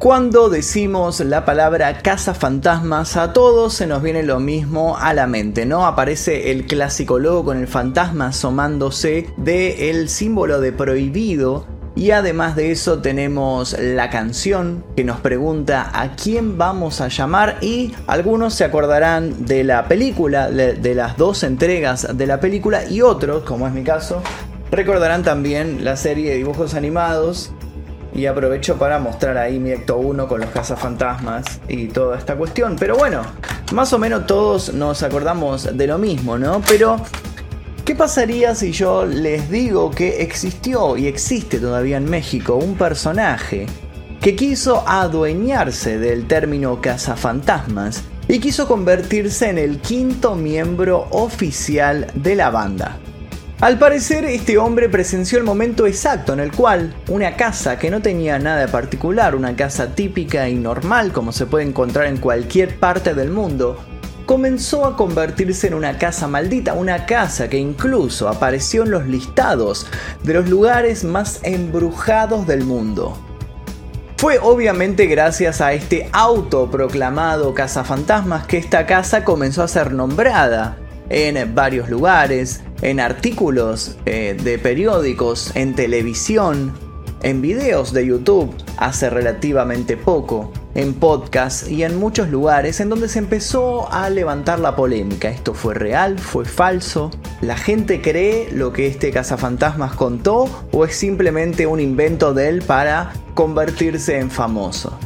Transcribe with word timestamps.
Cuando 0.00 0.48
decimos 0.48 1.20
la 1.20 1.44
palabra 1.44 1.98
casa 1.98 2.32
fantasmas, 2.32 3.18
a 3.18 3.34
todos 3.34 3.74
se 3.74 3.86
nos 3.86 4.02
viene 4.02 4.22
lo 4.22 4.40
mismo 4.40 4.96
a 4.96 5.12
la 5.12 5.26
mente, 5.26 5.66
¿no? 5.66 5.84
Aparece 5.84 6.50
el 6.52 6.64
clásico 6.64 7.18
logo 7.18 7.44
con 7.44 7.58
el 7.58 7.68
fantasma 7.68 8.28
asomándose 8.28 9.26
de 9.36 9.90
el 9.90 10.08
símbolo 10.08 10.58
de 10.62 10.72
prohibido 10.72 11.66
y 11.94 12.12
además 12.12 12.56
de 12.56 12.70
eso 12.70 13.02
tenemos 13.02 13.78
la 13.78 14.08
canción 14.08 14.86
que 14.96 15.04
nos 15.04 15.20
pregunta 15.20 15.90
a 15.92 16.16
quién 16.16 16.56
vamos 16.56 17.02
a 17.02 17.08
llamar 17.08 17.58
y 17.60 17.92
algunos 18.06 18.54
se 18.54 18.64
acordarán 18.64 19.44
de 19.44 19.64
la 19.64 19.86
película, 19.86 20.50
de, 20.50 20.94
las 20.94 21.18
dos 21.18 21.42
entregas 21.42 22.16
de 22.16 22.26
la 22.26 22.40
película 22.40 22.86
y 22.88 23.02
otros, 23.02 23.42
como 23.42 23.66
es 23.66 23.74
mi 23.74 23.84
caso, 23.84 24.22
recordarán 24.70 25.24
también 25.24 25.84
la 25.84 25.96
serie 25.96 26.30
de 26.30 26.36
dibujos 26.38 26.72
animados 26.72 27.52
y 28.14 28.26
aprovecho 28.26 28.76
para 28.76 28.98
mostrar 28.98 29.38
ahí 29.38 29.58
mi 29.58 29.70
Ecto 29.70 29.98
1 29.98 30.26
con 30.26 30.40
los 30.40 30.50
cazafantasmas 30.50 31.60
y 31.68 31.88
toda 31.88 32.18
esta 32.18 32.36
cuestión. 32.36 32.76
Pero 32.78 32.96
bueno, 32.96 33.22
más 33.72 33.92
o 33.92 33.98
menos 33.98 34.26
todos 34.26 34.74
nos 34.74 35.02
acordamos 35.02 35.76
de 35.76 35.86
lo 35.86 35.98
mismo, 35.98 36.38
¿no? 36.38 36.60
Pero, 36.68 36.96
¿qué 37.84 37.94
pasaría 37.94 38.54
si 38.54 38.72
yo 38.72 39.06
les 39.06 39.50
digo 39.50 39.90
que 39.90 40.22
existió 40.22 40.96
y 40.96 41.06
existe 41.06 41.58
todavía 41.58 41.96
en 41.96 42.08
México 42.08 42.56
un 42.56 42.74
personaje 42.74 43.66
que 44.20 44.36
quiso 44.36 44.86
adueñarse 44.86 45.98
del 45.98 46.26
término 46.26 46.80
cazafantasmas 46.80 48.02
y 48.28 48.38
quiso 48.38 48.68
convertirse 48.68 49.48
en 49.48 49.58
el 49.58 49.78
quinto 49.78 50.34
miembro 50.34 51.06
oficial 51.10 52.08
de 52.14 52.34
la 52.34 52.50
banda? 52.50 52.98
Al 53.60 53.78
parecer, 53.78 54.24
este 54.24 54.56
hombre 54.56 54.88
presenció 54.88 55.36
el 55.36 55.44
momento 55.44 55.86
exacto 55.86 56.32
en 56.32 56.40
el 56.40 56.50
cual 56.50 56.94
una 57.08 57.36
casa 57.36 57.78
que 57.78 57.90
no 57.90 58.00
tenía 58.00 58.38
nada 58.38 58.66
particular, 58.68 59.34
una 59.34 59.54
casa 59.54 59.94
típica 59.94 60.48
y 60.48 60.54
normal 60.54 61.12
como 61.12 61.30
se 61.30 61.44
puede 61.44 61.66
encontrar 61.66 62.06
en 62.06 62.16
cualquier 62.16 62.78
parte 62.78 63.12
del 63.12 63.30
mundo, 63.30 63.76
comenzó 64.24 64.86
a 64.86 64.96
convertirse 64.96 65.66
en 65.66 65.74
una 65.74 65.98
casa 65.98 66.26
maldita, 66.26 66.72
una 66.72 67.04
casa 67.04 67.50
que 67.50 67.58
incluso 67.58 68.30
apareció 68.30 68.84
en 68.84 68.92
los 68.92 69.06
listados 69.06 69.86
de 70.22 70.32
los 70.32 70.48
lugares 70.48 71.04
más 71.04 71.40
embrujados 71.42 72.46
del 72.46 72.64
mundo. 72.64 73.14
Fue 74.16 74.38
obviamente 74.38 75.04
gracias 75.04 75.60
a 75.60 75.74
este 75.74 76.08
autoproclamado 76.12 77.52
cazafantasmas 77.52 78.46
que 78.46 78.56
esta 78.56 78.86
casa 78.86 79.22
comenzó 79.22 79.62
a 79.62 79.68
ser 79.68 79.92
nombrada 79.92 80.78
en 81.10 81.54
varios 81.54 81.90
lugares, 81.90 82.62
en 82.82 83.00
artículos 83.00 83.96
eh, 84.06 84.36
de 84.42 84.58
periódicos, 84.58 85.52
en 85.54 85.74
televisión, 85.74 86.72
en 87.22 87.42
videos 87.42 87.92
de 87.92 88.06
YouTube 88.06 88.54
hace 88.78 89.10
relativamente 89.10 89.96
poco, 89.96 90.52
en 90.74 90.94
podcasts 90.94 91.68
y 91.68 91.82
en 91.82 91.98
muchos 91.98 92.30
lugares 92.30 92.80
en 92.80 92.88
donde 92.88 93.08
se 93.08 93.18
empezó 93.18 93.92
a 93.92 94.08
levantar 94.08 94.58
la 94.58 94.74
polémica. 94.74 95.28
¿Esto 95.28 95.52
fue 95.52 95.74
real? 95.74 96.18
¿Fue 96.18 96.44
falso? 96.44 97.10
¿La 97.42 97.56
gente 97.56 98.00
cree 98.00 98.50
lo 98.52 98.72
que 98.72 98.86
este 98.86 99.10
cazafantasmas 99.10 99.94
contó 99.94 100.48
o 100.72 100.84
es 100.84 100.94
simplemente 100.94 101.66
un 101.66 101.80
invento 101.80 102.32
de 102.32 102.48
él 102.48 102.62
para 102.62 103.12
convertirse 103.34 104.18
en 104.18 104.30
famoso? 104.30 104.98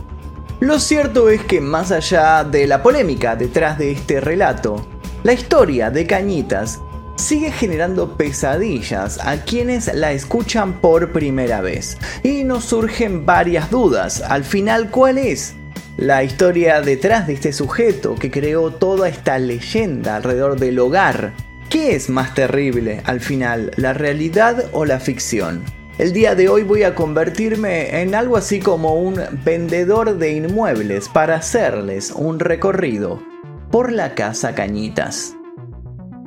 Lo 0.61 0.79
cierto 0.79 1.31
es 1.31 1.43
que 1.43 1.61
más 1.61 1.91
allá 1.91 2.45
de 2.45 2.67
la 2.67 2.83
polémica 2.83 3.35
detrás 3.35 3.77
de 3.77 3.91
este 3.91 4.21
relato, 4.21 4.87
la 5.25 5.33
historia 5.33 5.91
de 5.91 6.07
Cañitas 6.07 6.81
sigue 7.17 7.51
generando 7.51 8.15
pesadillas 8.19 9.19
a 9.25 9.43
quienes 9.43 9.93
la 9.95 10.13
escuchan 10.13 10.83
por 10.83 11.13
primera 11.13 11.63
vez. 11.63 11.97
Y 12.23 12.45
nos 12.45 12.67
surgen 12.67 13.25
varias 13.25 13.71
dudas. 13.71 14.21
Al 14.21 14.45
final, 14.45 14.91
¿cuál 14.91 15.17
es? 15.17 15.55
La 15.97 16.23
historia 16.25 16.83
detrás 16.83 17.27
de 17.27 17.33
este 17.33 17.55
sujeto 17.55 18.17
que 18.17 18.31
creó 18.31 18.71
toda 18.71 19.09
esta 19.09 19.39
leyenda 19.39 20.17
alrededor 20.17 20.61
del 20.61 20.79
hogar. 20.79 21.33
¿Qué 21.71 21.95
es 21.95 22.11
más 22.11 22.35
terrible 22.35 23.01
al 23.07 23.21
final, 23.21 23.71
la 23.77 23.95
realidad 23.95 24.67
o 24.73 24.85
la 24.85 25.01
ficción? 25.01 25.65
El 25.97 26.13
día 26.13 26.35
de 26.35 26.51
hoy 26.51 26.65
voy 26.65 26.83
a 26.83 26.95
convertirme 26.95 28.03
en 28.03 28.15
algo 28.15 28.37
así 28.37 28.61
como 28.61 28.97
un 28.97 29.21
vendedor 29.43 30.19
de 30.19 30.33
inmuebles 30.33 31.09
para 31.09 31.37
hacerles 31.37 32.11
un 32.11 32.41
recorrido 32.41 33.34
por 33.75 33.91
la 33.91 34.15
casa 34.15 34.55
Cañitas. 34.55 35.35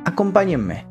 Acompáñenme. 0.03 0.85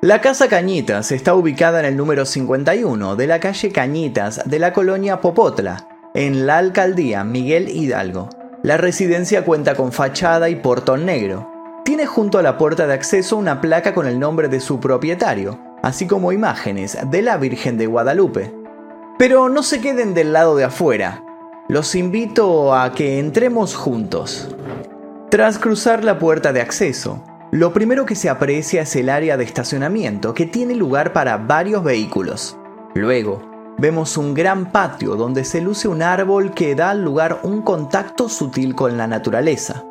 La 0.00 0.20
Casa 0.20 0.46
Cañitas 0.46 1.10
está 1.10 1.34
ubicada 1.34 1.80
en 1.80 1.86
el 1.86 1.96
número 1.96 2.24
51 2.24 3.16
de 3.16 3.26
la 3.26 3.40
calle 3.40 3.72
Cañitas 3.72 4.48
de 4.48 4.60
la 4.60 4.72
colonia 4.72 5.20
Popotla, 5.20 5.88
en 6.14 6.46
la 6.46 6.58
alcaldía 6.58 7.24
Miguel 7.24 7.68
Hidalgo. 7.68 8.28
La 8.62 8.76
residencia 8.76 9.44
cuenta 9.44 9.74
con 9.74 9.90
fachada 9.90 10.48
y 10.48 10.54
portón 10.54 11.06
negro. 11.06 11.50
Tiene 11.84 12.06
junto 12.06 12.38
a 12.38 12.42
la 12.42 12.56
puerta 12.56 12.86
de 12.86 12.94
acceso 12.94 13.36
una 13.36 13.60
placa 13.60 13.92
con 13.94 14.06
el 14.06 14.20
nombre 14.20 14.46
de 14.46 14.60
su 14.60 14.78
propietario, 14.78 15.65
así 15.86 16.08
como 16.08 16.32
imágenes 16.32 16.98
de 17.10 17.22
la 17.22 17.36
Virgen 17.36 17.78
de 17.78 17.86
Guadalupe. 17.86 18.52
Pero 19.18 19.48
no 19.48 19.62
se 19.62 19.80
queden 19.80 20.14
del 20.14 20.32
lado 20.32 20.56
de 20.56 20.64
afuera. 20.64 21.22
Los 21.68 21.94
invito 21.94 22.74
a 22.74 22.92
que 22.92 23.20
entremos 23.20 23.76
juntos. 23.76 24.48
Tras 25.30 25.60
cruzar 25.60 26.02
la 26.02 26.18
puerta 26.18 26.52
de 26.52 26.60
acceso, 26.60 27.22
lo 27.52 27.72
primero 27.72 28.04
que 28.04 28.16
se 28.16 28.28
aprecia 28.28 28.82
es 28.82 28.96
el 28.96 29.08
área 29.08 29.36
de 29.36 29.44
estacionamiento 29.44 30.34
que 30.34 30.46
tiene 30.46 30.74
lugar 30.74 31.12
para 31.12 31.36
varios 31.36 31.84
vehículos. 31.84 32.56
Luego, 32.94 33.40
vemos 33.78 34.16
un 34.16 34.34
gran 34.34 34.72
patio 34.72 35.14
donde 35.14 35.44
se 35.44 35.60
luce 35.60 35.86
un 35.86 36.02
árbol 36.02 36.52
que 36.52 36.74
da 36.74 36.90
al 36.90 37.04
lugar 37.04 37.38
un 37.44 37.62
contacto 37.62 38.28
sutil 38.28 38.74
con 38.74 38.96
la 38.96 39.06
naturaleza. 39.06 39.84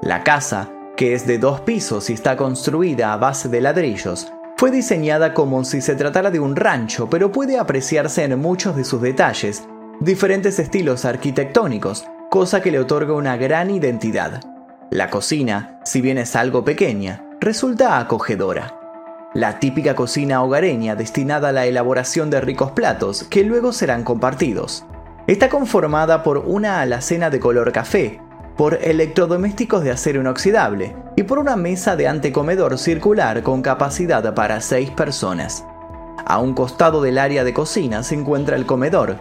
La 0.00 0.24
casa, 0.24 0.70
que 0.96 1.12
es 1.12 1.26
de 1.26 1.36
dos 1.36 1.60
pisos 1.60 2.08
y 2.08 2.14
está 2.14 2.38
construida 2.38 3.12
a 3.12 3.18
base 3.18 3.50
de 3.50 3.60
ladrillos, 3.60 4.32
fue 4.62 4.70
diseñada 4.70 5.34
como 5.34 5.64
si 5.64 5.80
se 5.80 5.96
tratara 5.96 6.30
de 6.30 6.38
un 6.38 6.54
rancho, 6.54 7.10
pero 7.10 7.32
puede 7.32 7.58
apreciarse 7.58 8.22
en 8.22 8.38
muchos 8.38 8.76
de 8.76 8.84
sus 8.84 9.02
detalles 9.02 9.64
diferentes 9.98 10.60
estilos 10.60 11.04
arquitectónicos, 11.04 12.04
cosa 12.30 12.62
que 12.62 12.70
le 12.70 12.78
otorga 12.78 13.12
una 13.14 13.36
gran 13.36 13.70
identidad. 13.70 14.40
La 14.88 15.10
cocina, 15.10 15.80
si 15.84 16.00
bien 16.00 16.16
es 16.16 16.36
algo 16.36 16.64
pequeña, 16.64 17.24
resulta 17.40 17.98
acogedora. 17.98 18.78
La 19.34 19.58
típica 19.58 19.96
cocina 19.96 20.44
hogareña 20.44 20.94
destinada 20.94 21.48
a 21.48 21.52
la 21.52 21.66
elaboración 21.66 22.30
de 22.30 22.40
ricos 22.40 22.70
platos 22.70 23.24
que 23.24 23.42
luego 23.42 23.72
serán 23.72 24.04
compartidos. 24.04 24.84
Está 25.26 25.48
conformada 25.48 26.22
por 26.22 26.38
una 26.38 26.80
alacena 26.80 27.30
de 27.30 27.40
color 27.40 27.72
café, 27.72 28.20
por 28.56 28.78
electrodomésticos 28.80 29.82
de 29.82 29.90
acero 29.90 30.20
inoxidable 30.20 30.94
y 31.22 31.24
por 31.24 31.38
una 31.38 31.54
mesa 31.54 31.94
de 31.94 32.08
antecomedor 32.08 32.76
circular 32.78 33.44
con 33.44 33.62
capacidad 33.62 34.34
para 34.34 34.60
6 34.60 34.90
personas. 34.90 35.64
A 36.26 36.40
un 36.40 36.52
costado 36.52 37.00
del 37.00 37.16
área 37.16 37.44
de 37.44 37.54
cocina 37.54 38.02
se 38.02 38.16
encuentra 38.16 38.56
el 38.56 38.66
comedor, 38.66 39.18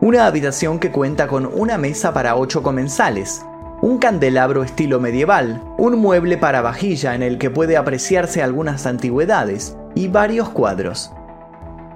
una 0.00 0.26
habitación 0.26 0.78
que 0.78 0.90
cuenta 0.90 1.26
con 1.26 1.44
una 1.44 1.76
mesa 1.76 2.14
para 2.14 2.36
8 2.36 2.62
comensales, 2.62 3.44
un 3.82 3.98
candelabro 3.98 4.64
estilo 4.64 5.00
medieval, 5.00 5.62
un 5.76 5.98
mueble 5.98 6.38
para 6.38 6.62
vajilla 6.62 7.14
en 7.14 7.22
el 7.22 7.36
que 7.36 7.50
puede 7.50 7.76
apreciarse 7.76 8.42
algunas 8.42 8.86
antigüedades 8.86 9.76
y 9.94 10.08
varios 10.08 10.48
cuadros. 10.48 11.12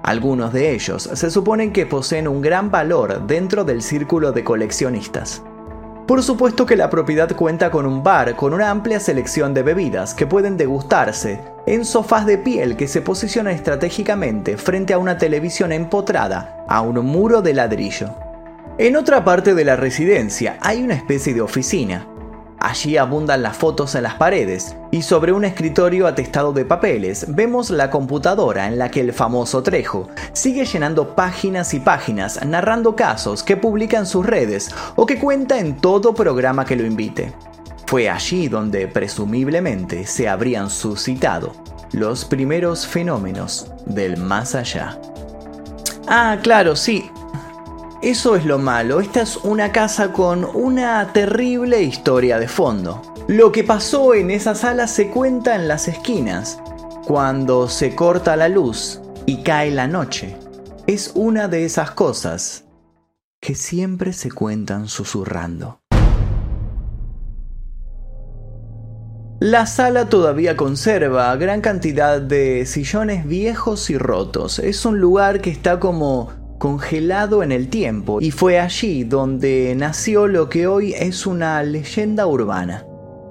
Algunos 0.03 0.53
de 0.53 0.75
ellos 0.75 1.09
se 1.11 1.31
suponen 1.31 1.73
que 1.73 1.87
poseen 1.87 2.27
un 2.27 2.41
gran 2.41 2.69
valor 2.69 3.25
dentro 3.25 3.63
del 3.63 3.81
círculo 3.81 4.31
de 4.31 4.43
coleccionistas. 4.43 5.41
Por 6.09 6.23
supuesto 6.23 6.65
que 6.65 6.75
la 6.75 6.89
propiedad 6.89 7.35
cuenta 7.35 7.69
con 7.69 7.85
un 7.85 8.01
bar 8.01 8.35
con 8.35 8.55
una 8.55 8.71
amplia 8.71 8.99
selección 8.99 9.53
de 9.53 9.61
bebidas 9.61 10.15
que 10.15 10.25
pueden 10.25 10.57
degustarse 10.57 11.39
en 11.67 11.85
sofás 11.85 12.25
de 12.25 12.39
piel 12.39 12.75
que 12.75 12.87
se 12.87 13.03
posicionan 13.03 13.53
estratégicamente 13.53 14.57
frente 14.57 14.93
a 14.93 14.97
una 14.97 15.19
televisión 15.19 15.71
empotrada 15.71 16.65
a 16.67 16.81
un 16.81 17.05
muro 17.05 17.43
de 17.43 17.53
ladrillo. 17.53 18.09
En 18.79 18.95
otra 18.95 19.23
parte 19.23 19.53
de 19.53 19.63
la 19.63 19.75
residencia 19.75 20.57
hay 20.61 20.81
una 20.81 20.95
especie 20.95 21.35
de 21.35 21.41
oficina, 21.41 22.07
Allí 22.59 22.97
abundan 22.97 23.41
las 23.41 23.55
fotos 23.55 23.95
en 23.95 24.03
las 24.03 24.15
paredes 24.15 24.75
y 24.91 25.01
sobre 25.01 25.31
un 25.31 25.45
escritorio 25.45 26.07
atestado 26.07 26.51
de 26.51 26.65
papeles 26.65 27.25
vemos 27.29 27.69
la 27.69 27.89
computadora 27.89 28.67
en 28.67 28.77
la 28.77 28.91
que 28.91 28.99
el 28.99 29.13
famoso 29.13 29.63
Trejo 29.63 30.09
sigue 30.33 30.65
llenando 30.65 31.15
páginas 31.15 31.73
y 31.73 31.79
páginas 31.79 32.45
narrando 32.45 32.95
casos 32.97 33.43
que 33.43 33.55
publica 33.55 33.97
en 33.97 34.05
sus 34.05 34.25
redes 34.25 34.69
o 34.97 35.05
que 35.05 35.17
cuenta 35.19 35.57
en 35.59 35.77
todo 35.77 36.13
programa 36.13 36.65
que 36.65 36.75
lo 36.75 36.85
invite. 36.85 37.33
Fue 37.85 38.09
allí 38.09 38.49
donde 38.49 38.87
presumiblemente 38.87 40.05
se 40.05 40.27
habrían 40.27 40.69
suscitado 40.69 41.53
los 41.93 42.25
primeros 42.25 42.85
fenómenos 42.85 43.71
del 43.85 44.17
más 44.17 44.53
allá. 44.53 44.99
Ah, 46.07 46.37
claro, 46.41 46.75
sí, 46.75 47.09
eso 48.01 48.37
es 48.37 48.45
lo 48.45 48.57
malo, 48.57 49.01
esta 49.01 49.21
es 49.21 49.35
una 49.35 49.73
casa 49.73 50.13
con 50.13 50.45
una 50.45 51.11
terrible 51.11 51.81
historia 51.81 52.39
de 52.39 52.47
fondo. 52.47 53.01
Lo 53.27 53.51
que 53.51 53.65
pasó 53.65 54.13
en 54.13 54.31
esa 54.31 54.55
sala 54.55 54.87
se 54.87 55.09
cuenta 55.09 55.53
en 55.55 55.67
las 55.67 55.89
esquinas, 55.89 56.59
cuando 57.05 57.67
se 57.67 57.95
corta 57.95 58.37
la 58.37 58.47
luz 58.47 59.01
y 59.25 59.43
cae 59.43 59.71
la 59.71 59.87
noche. 59.87 60.37
Es 60.87 61.11
una 61.13 61.49
de 61.49 61.65
esas 61.65 61.91
cosas 61.91 62.63
que 63.41 63.53
siempre 63.53 64.13
se 64.13 64.31
cuentan 64.31 64.87
susurrando. 64.87 65.81
La 69.41 69.65
sala 69.65 70.07
todavía 70.07 70.55
conserva 70.55 71.35
gran 71.35 71.61
cantidad 71.61 72.21
de 72.21 72.65
sillones 72.65 73.25
viejos 73.25 73.89
y 73.89 73.97
rotos. 73.97 74.59
Es 74.59 74.85
un 74.85 74.99
lugar 74.99 75.41
que 75.41 75.49
está 75.49 75.79
como 75.79 76.38
congelado 76.59 77.41
en 77.41 77.51
el 77.51 77.69
tiempo 77.69 78.21
y 78.21 78.29
fue 78.29 78.59
allí 78.59 79.03
donde 79.03 79.73
nació 79.75 80.27
lo 80.27 80.49
que 80.49 80.67
hoy 80.67 80.93
es 80.93 81.25
una 81.25 81.63
leyenda 81.63 82.27
urbana. 82.27 82.85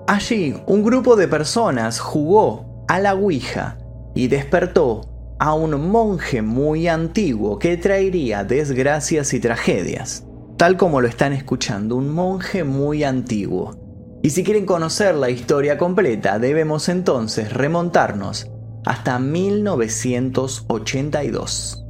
Allí 0.09 0.57
un 0.67 0.83
grupo 0.83 1.15
de 1.15 1.29
personas 1.29 2.01
jugó 2.01 2.85
a 2.89 2.99
la 2.99 3.15
Ouija 3.15 3.79
y 4.17 4.27
despertó 4.27 5.03
a 5.39 5.55
un 5.55 5.89
monje 5.89 6.43
muy 6.43 6.89
antiguo 6.89 7.61
que 7.61 7.77
traería 7.77 8.43
desgracias 8.43 9.33
y 9.33 9.39
tragedias. 9.39 10.27
Tal 10.57 10.77
como 10.77 11.01
lo 11.01 11.07
están 11.07 11.33
escuchando, 11.33 11.95
un 11.95 12.11
monje 12.11 12.65
muy 12.65 13.05
antiguo 13.05 13.77
y 14.21 14.31
si 14.31 14.43
quieren 14.43 14.67
conocer 14.67 15.15
la 15.15 15.31
historia 15.31 15.79
completa, 15.79 16.41
debemos 16.41 16.89
entonces 16.89 17.53
remontarnos 17.53 18.51
hasta 18.85 19.19
1982. 19.19 21.88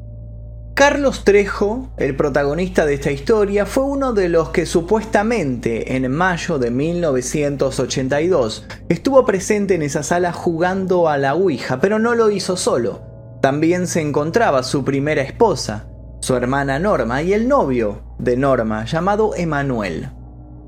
Carlos 0.78 1.24
Trejo, 1.24 1.88
el 1.96 2.14
protagonista 2.14 2.86
de 2.86 2.94
esta 2.94 3.10
historia, 3.10 3.66
fue 3.66 3.82
uno 3.82 4.12
de 4.12 4.28
los 4.28 4.50
que 4.50 4.64
supuestamente 4.64 5.96
en 5.96 6.08
mayo 6.08 6.60
de 6.60 6.70
1982 6.70 8.64
estuvo 8.88 9.26
presente 9.26 9.74
en 9.74 9.82
esa 9.82 10.04
sala 10.04 10.32
jugando 10.32 11.08
a 11.08 11.18
la 11.18 11.34
Ouija, 11.34 11.80
pero 11.80 11.98
no 11.98 12.14
lo 12.14 12.30
hizo 12.30 12.56
solo. 12.56 13.02
También 13.42 13.88
se 13.88 14.02
encontraba 14.02 14.62
su 14.62 14.84
primera 14.84 15.22
esposa, 15.22 15.88
su 16.20 16.36
hermana 16.36 16.78
Norma 16.78 17.22
y 17.22 17.32
el 17.32 17.48
novio 17.48 18.14
de 18.20 18.36
Norma, 18.36 18.84
llamado 18.84 19.34
Emanuel. 19.34 20.10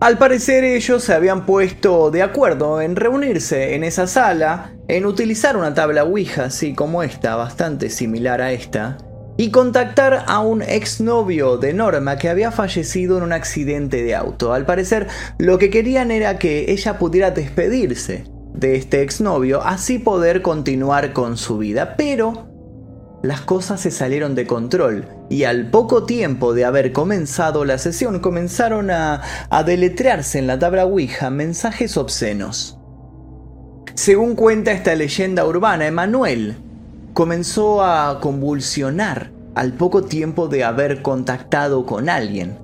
Al 0.00 0.18
parecer 0.18 0.64
ellos 0.64 1.04
se 1.04 1.14
habían 1.14 1.46
puesto 1.46 2.10
de 2.10 2.24
acuerdo 2.24 2.80
en 2.80 2.96
reunirse 2.96 3.76
en 3.76 3.84
esa 3.84 4.08
sala, 4.08 4.72
en 4.88 5.06
utilizar 5.06 5.56
una 5.56 5.72
tabla 5.72 6.02
Ouija 6.02 6.46
así 6.46 6.74
como 6.74 7.04
esta, 7.04 7.36
bastante 7.36 7.90
similar 7.90 8.40
a 8.40 8.50
esta, 8.50 8.98
y 9.36 9.50
contactar 9.50 10.24
a 10.26 10.40
un 10.40 10.62
exnovio 10.62 11.56
de 11.56 11.72
Norma 11.72 12.18
que 12.18 12.28
había 12.28 12.52
fallecido 12.52 13.16
en 13.18 13.24
un 13.24 13.32
accidente 13.32 14.02
de 14.02 14.14
auto. 14.14 14.52
Al 14.52 14.66
parecer 14.66 15.08
lo 15.38 15.58
que 15.58 15.70
querían 15.70 16.10
era 16.10 16.38
que 16.38 16.70
ella 16.70 16.98
pudiera 16.98 17.30
despedirse 17.30 18.24
de 18.54 18.76
este 18.76 19.02
exnovio, 19.02 19.62
así 19.62 19.98
poder 19.98 20.42
continuar 20.42 21.12
con 21.12 21.36
su 21.36 21.58
vida, 21.58 21.96
pero 21.96 22.50
las 23.22 23.42
cosas 23.42 23.80
se 23.80 23.90
salieron 23.90 24.34
de 24.34 24.46
control 24.46 25.06
y 25.28 25.44
al 25.44 25.70
poco 25.70 26.04
tiempo 26.04 26.54
de 26.54 26.64
haber 26.64 26.92
comenzado 26.92 27.64
la 27.64 27.78
sesión 27.78 28.20
comenzaron 28.20 28.90
a, 28.90 29.22
deletrearse 29.64 30.38
en 30.38 30.46
la 30.46 30.58
tabla 30.58 30.86
Ouija 30.86 31.30
mensajes 31.30 31.96
obscenos. 31.96 32.78
Según 33.94 34.36
cuenta 34.36 34.72
esta 34.72 34.94
leyenda 34.94 35.44
urbana, 35.44 35.86
Emanuel 35.86 36.56
comenzó 37.12 37.82
a 37.82 38.20
convulsionar 38.20 39.30
al 39.54 39.72
poco 39.72 40.04
tiempo 40.04 40.48
de 40.48 40.64
haber 40.64 41.02
contactado 41.02 41.84
con 41.86 42.08
alguien. 42.08 42.58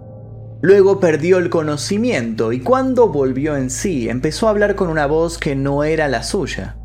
Luego 0.62 1.00
perdió 1.00 1.38
el 1.38 1.50
conocimiento 1.50 2.52
y 2.52 2.60
cuando 2.60 3.08
volvió 3.08 3.56
en 3.56 3.70
sí 3.70 4.08
empezó 4.08 4.46
a 4.46 4.50
hablar 4.50 4.75
con 4.75 4.88
una 4.88 5.06
voz 5.06 5.38
que 5.38 5.54
no 5.54 5.84
era 5.84 6.08
la 6.08 6.22
suya. 6.22 6.76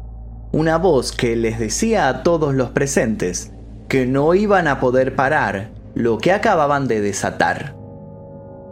Una 0.52 0.78
voz 0.78 1.12
que 1.12 1.36
les 1.36 1.60
decía 1.60 2.10
a 2.10 2.24
todos 2.24 2.54
los 2.54 2.72
presentes 2.72 3.52
que 3.88 4.06
no 4.06 4.36
iban 4.36 4.68
a 4.68 4.80
poder 4.80 5.16
parar 5.16 5.72
lo 5.96 6.18
que 6.18 6.32
acababan 6.32 6.88
de 6.88 7.02
desatar. 7.02 7.76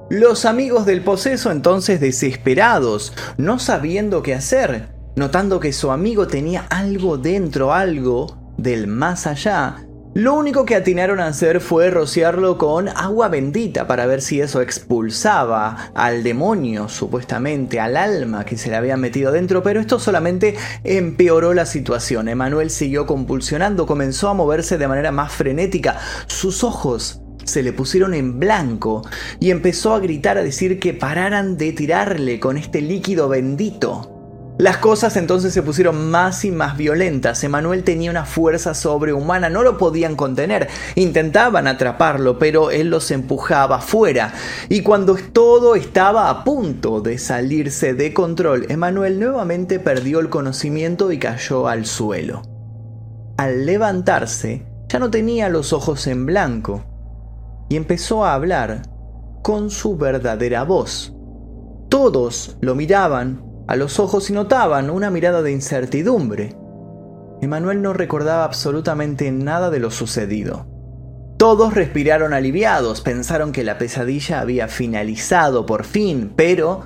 Los 0.10 0.46
amigos 0.46 0.86
del 0.86 1.04
poseso 1.04 1.52
entonces 1.52 2.00
desesperados, 2.00 3.14
no 3.38 3.60
sabiendo 3.60 4.24
qué 4.24 4.34
hacer, 4.34 4.90
notando 5.16 5.60
que 5.60 5.72
su 5.72 5.92
amigo 5.92 6.28
tenía 6.28 6.66
algo 6.70 7.18
dentro, 7.18 7.74
algo 7.74 8.39
del 8.62 8.88
más 8.88 9.28
allá, 9.28 9.86
lo 10.16 10.34
único 10.34 10.66
que 10.66 10.76
atinaron 10.76 11.20
a 11.20 11.28
hacer 11.28 11.62
fue 11.62 11.92
rociarlo 11.92 12.58
con 12.58 12.90
agua 12.90 13.28
bendita 13.30 13.86
para 13.86 14.08
ver 14.08 14.22
si 14.22 14.42
eso 14.42 14.60
expulsaba 14.60 15.92
al 15.94 16.24
demonio, 16.24 16.90
supuestamente, 16.90 17.80
al 17.80 17.96
alma 17.96 18.44
que 18.44 18.58
se 18.58 18.70
le 18.70 18.76
había 18.76 18.98
metido 18.98 19.32
dentro, 19.32 19.62
pero 19.62 19.80
esto 19.80 20.00
solamente 20.00 20.56
empeoró 20.84 21.54
la 21.54 21.68
situación. 21.68 22.28
Emanuel 22.28 22.72
siguió 22.72 23.06
compulsionando, 23.06 23.86
comenzó 23.86 24.30
a 24.30 24.34
moverse 24.34 24.80
de 24.80 24.88
manera 24.88 25.12
más 25.12 25.32
frenética, 25.32 26.00
sus 26.26 26.64
ojos 26.64 27.22
se 27.46 27.62
le 27.62 27.72
pusieron 27.72 28.14
en 28.16 28.40
blanco 28.40 29.04
y 29.40 29.52
empezó 29.52 29.94
a 29.94 30.00
gritar 30.00 30.38
a 30.38 30.44
decir 30.44 30.80
que 30.80 30.94
pararan 30.94 31.56
de 31.56 31.72
tirarle 31.72 32.40
con 32.40 32.58
este 32.58 32.82
líquido 32.82 33.30
bendito. 33.30 34.19
Las 34.60 34.76
cosas 34.76 35.16
entonces 35.16 35.54
se 35.54 35.64
pusieron 35.64 36.12
más 36.12 36.44
y 36.44 36.52
más 36.52 36.76
violentas. 36.76 37.42
Emanuel 37.46 37.86
tenía 37.86 38.12
una 38.12 38.26
fuerza 38.26 38.74
sobrehumana, 38.74 39.50
no 39.50 39.64
lo 39.64 39.78
podían 39.78 40.18
contener. 40.18 40.68
Intentaban 40.96 41.66
atraparlo, 41.66 42.38
pero 42.38 42.70
él 42.70 42.90
los 42.90 43.10
empujaba 43.12 43.80
fuera. 43.80 44.34
Y 44.68 44.82
cuando 44.82 45.16
todo 45.16 45.76
estaba 45.76 46.30
a 46.30 46.44
punto 46.44 47.00
de 47.00 47.18
salirse 47.18 47.94
de 47.94 48.14
control, 48.14 48.66
Emanuel 48.68 49.18
nuevamente 49.18 49.80
perdió 49.80 50.20
el 50.20 50.28
conocimiento 50.28 51.14
y 51.14 51.20
cayó 51.20 51.70
al 51.70 51.86
suelo. 51.86 52.42
Al 53.38 53.66
levantarse, 53.66 54.66
ya 54.90 55.00
no 55.00 55.10
tenía 55.10 55.48
los 55.48 55.72
ojos 55.72 56.06
en 56.06 56.26
blanco 56.26 56.84
y 57.70 57.78
empezó 57.78 58.26
a 58.26 58.34
hablar 58.34 58.82
con 59.42 59.70
su 59.70 59.96
verdadera 59.96 60.64
voz. 60.64 61.14
Todos 61.88 62.58
lo 62.60 62.76
miraban 62.76 63.49
a 63.70 63.76
los 63.76 64.00
ojos 64.00 64.32
y 64.32 64.34
notaban 64.34 64.90
una 64.90 65.12
mirada 65.12 65.44
de 65.44 65.52
incertidumbre. 65.52 66.56
Emanuel 67.40 67.84
no 67.84 67.94
recordaba 67.94 68.44
absolutamente 68.44 69.32
nada 69.32 69.70
de 69.70 69.80
lo 69.80 69.92
sucedido. 69.92 70.66
Todos 71.38 71.76
respiraron 71.76 72.34
aliviados, 72.34 73.02
pensaron 73.02 73.52
que 73.52 73.64
la 73.64 73.78
pesadilla 73.78 74.40
había 74.40 74.70
finalizado 74.70 75.68
por 75.68 75.86
fin, 75.86 76.34
pero 76.36 76.86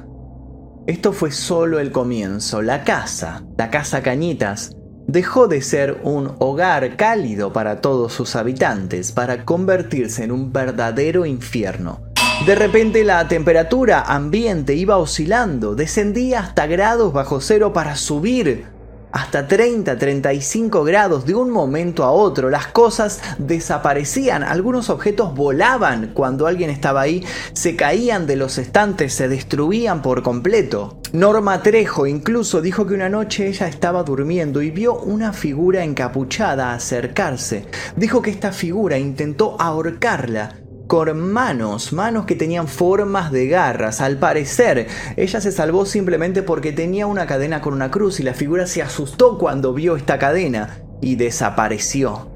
esto 0.85 1.13
fue 1.13 1.31
solo 1.31 1.79
el 1.79 1.93
comienzo. 1.93 2.61
La 2.61 2.83
casa, 2.83 3.45
la 3.57 3.69
casa 3.69 4.03
Cañitas, 4.03 4.75
dejó 5.07 5.47
de 5.47 5.61
ser 5.61 6.01
un 6.03 6.35
hogar 6.39 6.97
cálido 6.97 7.53
para 7.53 7.79
todos 7.79 8.11
sus 8.11 8.35
habitantes 8.35 9.13
para 9.13 9.45
convertirse 9.45 10.25
en 10.25 10.33
un 10.33 10.51
verdadero 10.51 11.25
infierno. 11.25 12.12
De 12.45 12.55
repente 12.55 13.05
la 13.05 13.25
temperatura 13.29 14.01
ambiente 14.01 14.75
iba 14.75 14.97
oscilando, 14.97 15.75
descendía 15.75 16.41
hasta 16.41 16.67
grados 16.67 17.13
bajo 17.13 17.39
cero 17.39 17.71
para 17.71 17.95
subir 17.95 18.65
hasta 19.13 19.47
30, 19.47 19.97
35 19.97 20.83
grados 20.83 21.25
de 21.25 21.35
un 21.35 21.51
momento 21.51 22.03
a 22.03 22.11
otro. 22.11 22.49
Las 22.49 22.67
cosas 22.67 23.21
desaparecían, 23.37 24.43
algunos 24.43 24.89
objetos 24.89 25.33
volaban 25.33 26.11
cuando 26.13 26.45
alguien 26.45 26.69
estaba 26.69 26.99
ahí, 26.99 27.23
se 27.53 27.77
caían 27.77 28.27
de 28.27 28.35
los 28.35 28.57
estantes, 28.57 29.13
se 29.13 29.29
destruían 29.29 30.01
por 30.01 30.21
completo. 30.21 30.99
Norma 31.13 31.61
Trejo 31.61 32.07
incluso 32.07 32.59
dijo 32.59 32.85
que 32.85 32.95
una 32.95 33.07
noche 33.07 33.47
ella 33.47 33.69
estaba 33.69 34.03
durmiendo 34.03 34.61
y 34.61 34.69
vio 34.69 34.99
una 34.99 35.31
figura 35.31 35.85
encapuchada 35.85 36.73
acercarse. 36.73 37.67
Dijo 37.95 38.21
que 38.21 38.31
esta 38.31 38.51
figura 38.51 38.97
intentó 38.97 39.55
ahorcarla, 39.61 40.62
con 40.87 41.31
manos, 41.31 41.93
manos 41.93 42.25
que 42.25 42.35
tenían 42.35 42.67
formas 42.67 43.31
de 43.31 43.47
garras. 43.47 44.01
Al 44.01 44.17
parecer, 44.17 44.87
ella 45.17 45.41
se 45.41 45.51
salvó 45.51 45.85
simplemente 45.85 46.43
porque 46.43 46.71
tenía 46.71 47.07
una 47.07 47.25
cadena 47.25 47.61
con 47.61 47.73
una 47.73 47.91
cruz 47.91 48.19
y 48.19 48.23
la 48.23 48.33
figura 48.33 48.67
se 48.67 48.81
asustó 48.81 49.37
cuando 49.37 49.73
vio 49.73 49.95
esta 49.95 50.19
cadena 50.19 50.79
y 51.01 51.15
desapareció. 51.15 52.33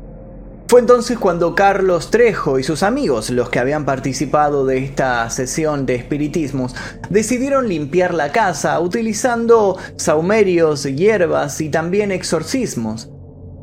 Fue 0.70 0.82
entonces 0.82 1.18
cuando 1.18 1.56
Carlos 1.56 2.12
Trejo 2.12 2.60
y 2.60 2.64
sus 2.64 2.84
amigos, 2.84 3.30
los 3.30 3.50
que 3.50 3.60
habían 3.60 3.86
participado 3.86 4.66
de 4.66 4.80
esta 4.80 5.30
sesión 5.30 5.86
de 5.86 5.96
espiritismos, 5.96 6.76
decidieron 7.10 7.70
limpiar 7.70 8.14
la 8.14 8.34
casa 8.34 8.78
utilizando 8.82 9.78
saumerios, 9.96 10.84
hierbas 10.84 11.62
y 11.62 11.70
también 11.70 12.12
exorcismos. 12.12 13.10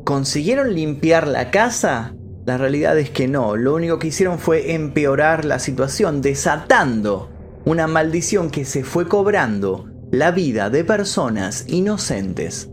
¿Consiguieron 0.03 0.73
limpiar 0.73 1.27
la 1.27 1.51
casa? 1.51 2.15
La 2.45 2.59
realidad 2.59 2.95
es 2.99 3.09
que 3.09 3.27
no, 3.27 3.55
lo 3.55 3.73
único 3.73 3.97
que 3.97 4.07
hicieron 4.07 4.37
fue 4.37 4.73
empeorar 4.73 5.45
la 5.45 5.57
situación, 5.57 6.21
desatando 6.21 7.29
una 7.65 7.87
maldición 7.87 8.51
que 8.51 8.65
se 8.65 8.83
fue 8.83 9.07
cobrando 9.07 9.89
la 10.11 10.29
vida 10.29 10.69
de 10.69 10.83
personas 10.83 11.65
inocentes. 11.67 12.69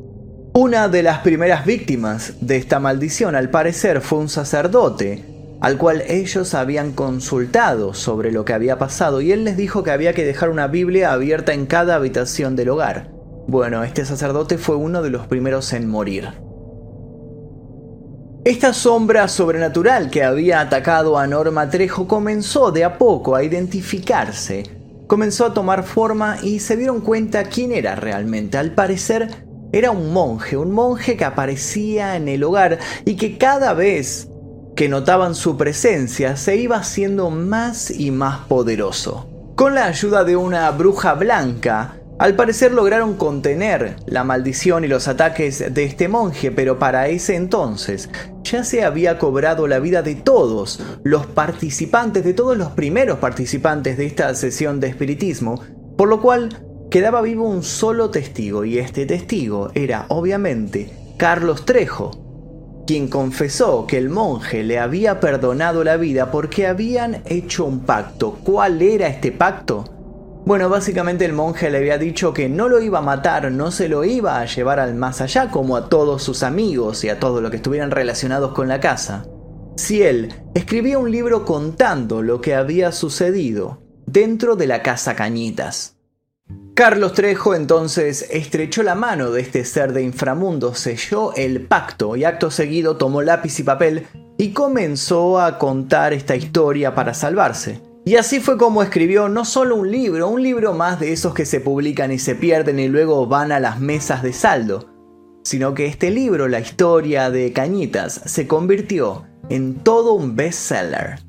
Una 0.53 0.89
de 0.89 1.03
las 1.03 1.21
primeras 1.21 1.65
víctimas 1.65 2.35
de 2.43 2.59
esta 2.59 2.81
maldición 2.81 3.35
al 3.35 3.49
parecer 3.49 4.03
fue 4.03 4.19
un 4.19 4.29
sacerdote, 4.29 5.25
al 5.63 5.79
cual 5.79 6.03
ellos 6.07 6.53
habían 6.53 6.93
consultado 6.93 7.95
sobre 7.95 8.31
lo 8.31 8.45
que 8.45 8.53
había 8.53 8.79
pasado 8.79 9.23
y 9.23 9.33
él 9.33 9.45
les 9.45 9.57
dijo 9.57 9.83
que 9.83 9.91
había 9.91 10.13
que 10.13 10.27
dejar 10.27 10.51
una 10.51 10.67
Biblia 10.67 11.15
abierta 11.15 11.55
en 11.55 11.65
cada 11.65 11.95
habitación 11.95 12.57
del 12.57 12.69
hogar. 12.69 13.11
Bueno, 13.49 13.83
este 13.85 14.05
sacerdote 14.05 14.59
fue 14.59 14.77
uno 14.77 15.01
de 15.01 15.09
los 15.09 15.27
primeros 15.27 15.73
en 15.73 15.89
morir. 15.89 16.29
Esta 18.45 18.73
sombra 18.73 19.29
sobrenatural 19.29 20.11
que 20.11 20.25
había 20.25 20.59
atacado 20.59 21.17
a 21.17 21.29
Norma 21.29 21.71
Trejo 21.71 22.09
comenzó 22.09 22.73
de 22.73 22.83
a 22.83 22.99
poco 22.99 23.37
a 23.37 23.45
identificarse, 23.45 24.65
comenzó 25.07 25.47
a 25.47 25.55
tomar 25.55 25.85
forma 25.85 26.39
y 26.43 26.59
se 26.59 26.77
dieron 26.77 27.03
cuenta 27.03 27.45
quién 27.45 27.71
era 27.71 27.95
realmente. 27.95 28.59
Al 28.59 28.73
parecer 28.73 29.29
era 29.71 29.93
un 29.93 30.13
monje, 30.13 30.57
un 30.57 30.73
monje 30.73 31.17
que 31.17 31.25
aparecía 31.25 32.17
en 32.17 32.27
el 32.27 32.43
hogar 32.43 32.81
y 33.05 33.15
que 33.15 33.39
cada 33.39 33.75
vez 33.75 34.29
que 34.75 34.89
notaban 34.89 35.37
su 35.37 35.57
presencia 35.57 36.37
se 36.37 36.57
iba 36.57 36.79
haciendo 36.79 37.31
más 37.31 37.93
y 37.93 38.11
más 38.11 38.41
poderoso. 38.49 39.29
Con 39.55 39.77
la 39.77 39.87
ayuda 39.87 40.25
de 40.25 40.35
una 40.35 40.69
bruja 40.73 41.15
blanca, 41.15 42.02
al 42.19 42.37
parecer 42.37 42.73
lograron 42.73 43.15
contener 43.15 43.97
la 44.07 44.23
maldición 44.23 44.85
y 44.85 44.89
los 44.89 45.09
ataques 45.09 45.75
de 45.75 45.85
este 45.85 46.09
monje, 46.09 46.51
pero 46.51 46.79
para 46.79 47.09
ese 47.09 47.35
entonces 47.35 48.11
ya 48.45 48.65
se 48.65 48.85
había 48.85 49.19
cobrado 49.19 49.67
la 49.67 49.79
vida 49.79 50.03
de 50.03 50.15
todos 50.15 50.81
los 51.03 51.27
participantes, 51.27 52.23
de 52.23 52.35
todos 52.35 52.57
los 52.57 52.71
primeros 52.73 53.19
participantes 53.19 53.97
de 53.97 54.07
esta 54.07 54.35
sesión 54.35 54.79
de 54.79 54.89
espiritismo, 54.89 55.61
por 55.97 56.09
lo 56.09 56.21
cual 56.21 56.51
quedaba 56.91 57.23
vivo 57.23 57.49
un 57.49 57.63
solo 57.63 58.11
testigo 58.11 58.65
y 58.65 58.79
este 58.79 59.07
testigo 59.07 59.71
era 59.75 60.05
obviamente 60.09 60.91
Carlos 61.17 61.65
Trejo, 61.65 62.11
quien 62.87 63.09
confesó 63.09 63.87
que 63.87 63.97
el 63.97 64.11
monje 64.11 64.63
le 64.63 64.79
había 64.79 65.19
perdonado 65.19 65.85
la 65.85 65.97
vida 65.97 66.31
porque 66.31 66.67
habían 66.67 67.23
hecho 67.25 67.65
un 67.65 67.81
pacto. 67.81 68.39
¿Cuál 68.45 68.83
era 68.83 69.07
este 69.09 69.33
pacto? 69.33 70.02
Bueno, 70.45 70.69
básicamente 70.69 71.25
el 71.25 71.35
monje 71.35 71.71
le 71.71 71.79
había 71.79 71.99
dicho 71.99 72.35
que 72.35 72.49
no 72.49 72.69
lo 72.69 72.81
iba 72.83 72.99
a 72.99 73.03
matar, 73.03 73.53
no 73.53 73.71
se 73.71 73.89
lo 73.89 74.05
iba 74.05 74.41
a 74.41 74.45
llevar 74.45 74.81
al 74.81 74.97
más 74.97 75.21
allá 75.21 75.51
como 75.51 75.77
a 75.77 75.89
todos 75.89 76.25
sus 76.25 76.43
amigos 76.43 77.05
y 77.05 77.11
a 77.11 77.21
todos 77.21 77.41
los 77.41 77.51
que 77.53 77.59
estuvieran 77.59 77.93
relacionados 77.93 78.53
con 78.53 78.67
la 78.67 78.81
casa. 78.81 79.25
Si 79.77 80.03
él 80.03 80.35
escribía 80.55 80.99
un 80.99 81.13
libro 81.13 81.45
contando 81.45 82.23
lo 82.23 82.41
que 82.41 82.57
había 82.57 82.91
sucedido 82.91 83.83
dentro 84.07 84.57
de 84.57 84.67
la 84.67 84.83
casa 84.83 85.15
Cañitas. 85.15 85.97
Carlos 86.75 87.13
Trejo 87.13 87.55
entonces 87.55 88.27
estrechó 88.31 88.83
la 88.83 88.97
mano 88.97 89.31
de 89.31 89.43
este 89.43 89.65
ser 89.65 89.93
de 89.93 90.03
inframundo, 90.03 90.75
selló 90.75 91.33
el 91.35 91.67
pacto 91.67 92.17
y 92.17 92.25
acto 92.25 92.51
seguido 92.51 92.97
tomó 92.97 93.23
lápiz 93.23 93.61
y 93.61 93.63
papel 93.63 94.07
y 94.39 94.53
comenzó 94.53 95.41
a 95.41 95.59
contar 95.59 96.13
esta 96.13 96.35
historia 96.35 96.97
para 96.97 97.15
salvarse. 97.15 97.92
Y 98.05 98.17
así 98.17 98.41
fue 98.41 98.59
como 98.59 98.83
escribió 98.83 99.29
no 99.29 99.45
solo 99.45 99.77
un 99.77 99.91
libro, 99.91 100.29
un 100.29 100.43
libro 100.43 100.75
más 100.75 100.99
de 100.99 101.13
esos 101.13 101.35
que 101.35 101.47
se 101.47 101.61
publican 101.61 102.11
y 102.11 102.19
se 102.19 102.35
pierden 102.35 102.81
y 102.81 102.89
luego 102.89 103.29
van 103.29 103.53
a 103.53 103.61
las 103.61 103.79
mesas 103.79 104.25
de 104.25 104.33
saldo, 104.33 104.91
sino 105.45 105.73
que 105.75 105.87
este 105.87 106.11
libro, 106.11 106.49
la 106.49 106.59
historia 106.59 107.31
de 107.31 107.53
Cañitas, 107.53 108.23
se 108.25 108.49
convirtió 108.49 109.25
en 109.51 109.85
todo 109.85 110.15
un 110.15 110.35
bestseller. 110.35 111.21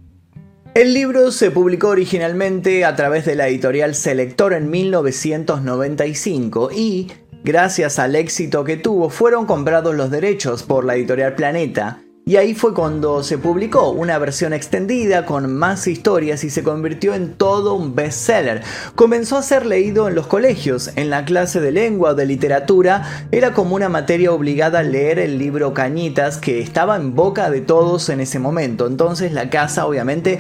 El 0.74 0.96
libro 0.96 1.32
se 1.32 1.51
publicó 1.51 1.89
originalmente 1.89 2.86
a 2.86 2.96
través 2.96 3.25
de 3.25 3.36
la 3.36 3.48
editorial 3.48 3.94
Selector 3.94 4.53
en 4.53 4.72
1995 4.72 6.72
y, 6.75 7.12
gracias 7.44 8.00
al 8.00 8.15
éxito 8.15 8.63
que 8.63 8.77
tuvo, 8.77 9.12
fueron 9.12 9.46
comprados 9.46 9.94
los 9.94 10.10
derechos 10.10 10.63
por 10.63 10.86
la 10.86 10.96
editorial 10.96 11.36
Planeta 11.36 12.01
y 12.25 12.38
ahí 12.38 12.53
fue 12.53 12.74
cuando 12.74 13.22
se 13.22 13.38
publicó 13.38 13.89
una 13.89 14.18
versión 14.18 14.53
extendida 14.53 15.25
con 15.25 15.53
más 15.53 15.88
historias 15.88 16.46
y 16.46 16.50
se 16.50 16.63
convirtió 16.63 17.13
en 17.13 17.34
todo 17.34 17.74
un 17.74 17.96
bestseller. 17.96 18.62
Comenzó 18.96 19.36
a 19.36 19.44
ser 19.44 19.65
leído 19.65 20.08
en 20.08 20.15
los 20.15 20.27
colegios, 20.27 20.92
en 20.96 21.10
la 21.10 21.25
clase 21.25 21.60
de 21.60 21.74
lengua 21.74 22.12
o 22.12 22.15
de 22.15 22.25
literatura, 22.25 23.27
era 23.32 23.51
como 23.51 23.75
una 23.75 23.89
materia 23.89 24.32
obligada 24.32 24.84
leer 24.84 25.20
el 25.20 25.38
libro 25.38 25.74
Cañitas 25.74 26.38
que 26.38 26.62
estaba 26.62 26.96
en 26.96 27.13
boca 27.13 27.50
de 27.50 27.60
todos 27.60 28.08
en 28.08 28.22
ese 28.22 28.39
momento. 28.39 28.88
Entonces 28.88 29.34
la 29.34 29.50
casa 29.50 29.86
obviamente 29.86 30.39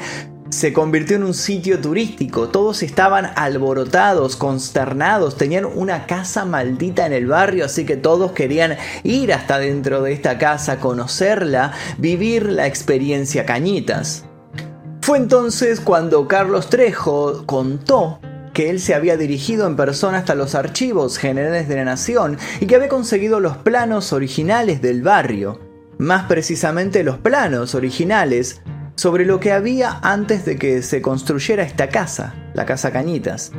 se 0.53 0.71
convirtió 0.71 1.17
en 1.17 1.23
un 1.23 1.33
sitio 1.33 1.79
turístico. 1.79 2.49
Todos 2.49 2.83
estaban 2.83 3.31
alborotados, 3.35 4.35
consternados, 4.35 5.35
tenían 5.37 5.65
una 5.65 6.05
casa 6.05 6.45
maldita 6.45 7.05
en 7.05 7.13
el 7.13 7.27
barrio, 7.27 7.65
así 7.65 7.85
que 7.85 7.97
todos 7.97 8.31
querían 8.31 8.77
ir 9.03 9.33
hasta 9.33 9.57
dentro 9.57 10.01
de 10.03 10.13
esta 10.13 10.37
casa, 10.37 10.79
conocerla, 10.79 11.73
vivir 11.97 12.49
la 12.49 12.67
experiencia 12.67 13.45
Cañitas. 13.45 14.25
Fue 15.01 15.17
entonces 15.17 15.81
cuando 15.81 16.27
Carlos 16.27 16.69
Trejo 16.69 17.43
contó 17.45 18.19
que 18.53 18.69
él 18.69 18.79
se 18.79 18.93
había 18.93 19.17
dirigido 19.17 19.67
en 19.67 19.75
persona 19.75 20.19
hasta 20.19 20.35
los 20.35 20.55
archivos 20.55 21.17
generales 21.17 21.67
de 21.67 21.75
la 21.75 21.85
nación 21.85 22.37
y 22.61 22.67
que 22.67 22.75
había 22.75 22.87
conseguido 22.87 23.39
los 23.39 23.57
planos 23.57 24.13
originales 24.13 24.81
del 24.81 25.01
barrio. 25.01 25.59
Más 25.97 26.25
precisamente 26.27 27.03
los 27.03 27.17
planos 27.17 27.75
originales 27.75 28.61
sobre 28.95 29.25
lo 29.25 29.39
que 29.39 29.51
había 29.51 29.99
antes 30.01 30.45
de 30.45 30.57
que 30.57 30.81
se 30.81 31.01
construyera 31.01 31.63
esta 31.63 31.89
casa, 31.89 32.35
la 32.53 32.65
Casa 32.65 32.91
Cañitas, 32.91 33.51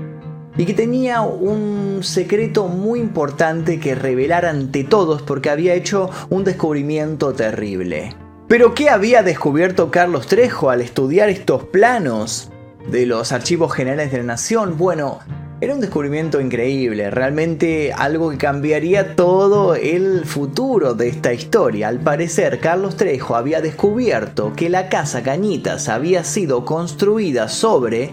y 0.56 0.64
que 0.64 0.74
tenía 0.74 1.22
un 1.22 2.00
secreto 2.02 2.68
muy 2.68 3.00
importante 3.00 3.80
que 3.80 3.94
revelar 3.94 4.46
ante 4.46 4.84
todos 4.84 5.22
porque 5.22 5.50
había 5.50 5.74
hecho 5.74 6.10
un 6.30 6.44
descubrimiento 6.44 7.32
terrible. 7.32 8.14
Pero 8.46 8.74
¿qué 8.74 8.90
había 8.90 9.22
descubierto 9.22 9.90
Carlos 9.90 10.26
Trejo 10.26 10.70
al 10.70 10.80
estudiar 10.80 11.28
estos 11.28 11.64
planos 11.64 12.50
de 12.90 13.06
los 13.06 13.32
archivos 13.32 13.72
generales 13.72 14.12
de 14.12 14.18
la 14.18 14.24
Nación? 14.24 14.76
Bueno, 14.76 15.20
era 15.60 15.74
un 15.74 15.80
descubrimiento 15.80 16.40
increíble, 16.40 17.10
realmente 17.10 17.92
algo 17.92 18.30
que 18.30 18.38
cambiaría 18.38 19.14
todo 19.14 19.74
el 19.74 20.24
futuro 20.24 20.94
de 20.94 21.08
esta 21.08 21.32
historia. 21.32 21.88
Al 21.88 22.00
parecer, 22.00 22.60
Carlos 22.60 22.96
Trejo 22.96 23.36
había 23.36 23.60
descubierto 23.60 24.52
que 24.54 24.68
la 24.68 24.88
casa 24.88 25.22
Cañitas 25.22 25.88
había 25.88 26.24
sido 26.24 26.64
construida 26.64 27.48
sobre... 27.48 28.10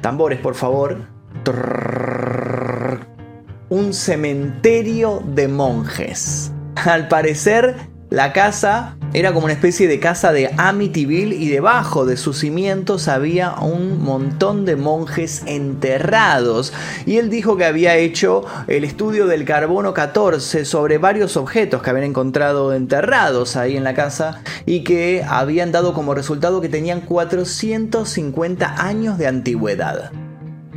Tambores, 0.00 0.38
por 0.40 0.54
favor. 0.54 0.98
un 3.68 3.94
cementerio 3.94 5.22
de 5.24 5.48
monjes. 5.48 6.52
Al 6.76 7.08
parecer, 7.08 7.76
la 8.10 8.32
casa 8.32 8.96
era 9.14 9.34
como 9.34 9.44
una 9.44 9.52
especie 9.52 9.88
de 9.88 10.00
casa 10.00 10.32
de 10.32 10.50
Amityville 10.56 11.34
y 11.34 11.48
debajo 11.48 12.06
de 12.06 12.16
sus 12.16 12.38
cimientos 12.38 13.08
había 13.08 13.54
un 13.56 14.02
montón 14.02 14.64
de 14.64 14.76
monjes 14.76 15.42
enterrados. 15.46 16.72
Y 17.04 17.18
él 17.18 17.28
dijo 17.28 17.56
que 17.58 17.66
había 17.66 17.96
hecho 17.96 18.44
el 18.68 18.84
estudio 18.84 19.26
del 19.26 19.44
carbono 19.44 19.92
14 19.92 20.64
sobre 20.64 20.96
varios 20.96 21.36
objetos 21.36 21.82
que 21.82 21.90
habían 21.90 22.06
encontrado 22.06 22.72
enterrados 22.72 23.56
ahí 23.56 23.76
en 23.76 23.84
la 23.84 23.94
casa 23.94 24.42
y 24.64 24.82
que 24.82 25.22
habían 25.28 25.72
dado 25.72 25.92
como 25.92 26.14
resultado 26.14 26.62
que 26.62 26.70
tenían 26.70 27.02
450 27.02 28.82
años 28.82 29.18
de 29.18 29.26
antigüedad. 29.26 30.10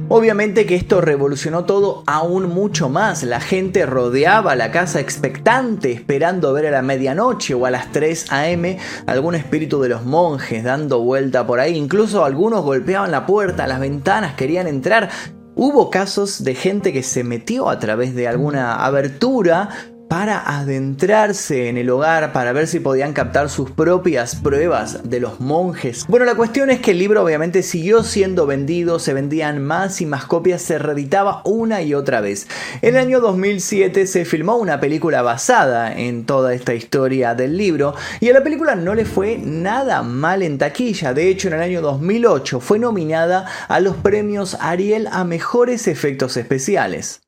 Obviamente 0.07 0.67
que 0.67 0.75
esto 0.75 1.01
revolucionó 1.01 1.65
todo 1.65 2.03
aún 2.05 2.47
mucho 2.47 2.89
más. 2.89 3.23
La 3.23 3.39
gente 3.39 3.87
rodeaba 3.87 4.55
la 4.55 4.69
casa 4.69 4.99
expectante, 4.99 5.91
esperando 5.91 6.53
ver 6.53 6.67
a 6.67 6.71
la 6.71 6.83
medianoche 6.83 7.55
o 7.55 7.65
a 7.65 7.71
las 7.71 7.91
3 7.91 8.31
a.m. 8.31 8.77
algún 9.07 9.33
espíritu 9.33 9.81
de 9.81 9.89
los 9.89 10.05
monjes 10.05 10.63
dando 10.63 10.99
vuelta 10.99 11.47
por 11.47 11.59
ahí. 11.59 11.75
Incluso 11.75 12.23
algunos 12.23 12.63
golpeaban 12.63 13.09
la 13.09 13.25
puerta, 13.25 13.65
las 13.65 13.79
ventanas, 13.79 14.35
querían 14.35 14.67
entrar. 14.67 15.09
Hubo 15.55 15.89
casos 15.89 16.43
de 16.43 16.53
gente 16.53 16.93
que 16.93 17.01
se 17.01 17.23
metió 17.23 17.67
a 17.67 17.79
través 17.79 18.13
de 18.13 18.27
alguna 18.27 18.85
abertura 18.85 19.69
para 20.09 20.57
adentrarse 20.59 21.69
en 21.69 21.77
el 21.77 21.89
hogar 21.89 22.31
para 22.31 22.53
ver 22.53 22.67
si 22.67 22.79
podían 22.79 23.13
captar 23.13 23.49
sus 23.49 23.71
propias 23.71 24.35
pruebas 24.35 25.09
de 25.09 25.19
los 25.19 25.39
monjes. 25.39 26.05
Bueno, 26.07 26.25
la 26.25 26.35
cuestión 26.35 26.69
es 26.69 26.79
que 26.79 26.91
el 26.91 26.99
libro 26.99 27.23
obviamente 27.23 27.63
siguió 27.63 28.03
siendo 28.03 28.45
vendido, 28.45 28.99
se 28.99 29.13
vendían 29.13 29.63
más 29.63 30.01
y 30.01 30.05
más 30.05 30.25
copias, 30.25 30.61
se 30.61 30.77
reeditaba 30.77 31.41
una 31.45 31.81
y 31.81 31.93
otra 31.93 32.21
vez. 32.21 32.47
En 32.81 32.95
el 32.95 33.01
año 33.01 33.19
2007 33.19 34.07
se 34.07 34.25
filmó 34.25 34.57
una 34.57 34.79
película 34.79 35.21
basada 35.21 35.93
en 35.93 36.25
toda 36.25 36.53
esta 36.53 36.73
historia 36.73 37.35
del 37.35 37.57
libro 37.57 37.95
y 38.19 38.29
a 38.29 38.33
la 38.33 38.43
película 38.43 38.75
no 38.75 38.95
le 38.95 39.05
fue 39.05 39.37
nada 39.37 40.03
mal 40.03 40.43
en 40.43 40.57
taquilla, 40.57 41.13
de 41.13 41.29
hecho 41.29 41.47
en 41.47 41.55
el 41.55 41.61
año 41.61 41.81
2008 41.81 42.59
fue 42.59 42.79
nominada 42.79 43.47
a 43.67 43.79
los 43.79 43.95
premios 43.95 44.57
Ariel 44.59 45.07
a 45.11 45.23
mejores 45.23 45.87
efectos 45.87 46.37
especiales. 46.37 47.24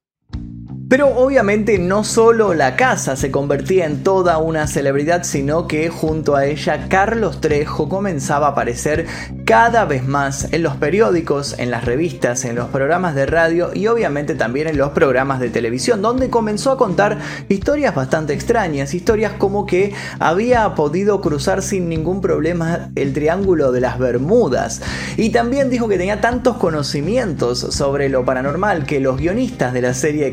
Pero 0.90 1.10
obviamente 1.18 1.80
no 1.80 2.06
solo 2.06 2.54
la 2.54 2.78
casa 2.78 3.18
se 3.18 3.30
convertía 3.30 3.86
en 3.86 4.04
toda 4.04 4.38
una 4.38 4.68
celebridad, 4.68 5.24
sino 5.24 5.68
que 5.68 5.90
junto 5.90 6.38
a 6.38 6.46
ella 6.46 6.88
Carlos 6.88 7.42
Trejo 7.42 7.90
comenzaba 7.90 8.48
a 8.48 8.50
aparecer 8.52 9.06
cada 9.44 9.84
vez 9.84 10.08
más 10.08 10.48
en 10.54 10.64
los 10.64 10.78
periódicos, 10.78 11.56
en 11.58 11.72
las 11.72 11.84
revistas, 11.84 12.46
en 12.46 12.56
los 12.56 12.70
programas 12.70 13.16
de 13.16 13.26
radio 13.26 13.72
y 13.74 13.88
obviamente 13.88 14.34
también 14.34 14.68
en 14.68 14.78
los 14.78 14.92
programas 14.92 15.42
de 15.42 15.50
televisión, 15.50 16.02
donde 16.02 16.30
comenzó 16.30 16.72
a 16.72 16.78
contar 16.78 17.18
historias 17.50 17.94
bastante 17.94 18.32
extrañas, 18.34 18.94
historias 18.94 19.34
como 19.34 19.66
que 19.66 19.94
había 20.20 20.74
podido 20.74 21.20
cruzar 21.20 21.64
sin 21.64 21.90
ningún 21.90 22.22
problema 22.22 22.92
el 22.96 23.12
triángulo 23.12 23.74
de 23.74 23.82
las 23.82 24.00
Bermudas. 24.00 24.82
Y 25.18 25.32
también 25.32 25.70
dijo 25.70 25.90
que 25.90 25.98
tenía 25.98 26.22
tantos 26.22 26.56
conocimientos 26.56 27.60
sobre 27.60 28.08
lo 28.08 28.24
paranormal 28.24 28.86
que 28.86 29.02
los 29.02 29.18
guionistas 29.18 29.74
de 29.74 29.82
la 29.82 29.94
serie 29.94 30.28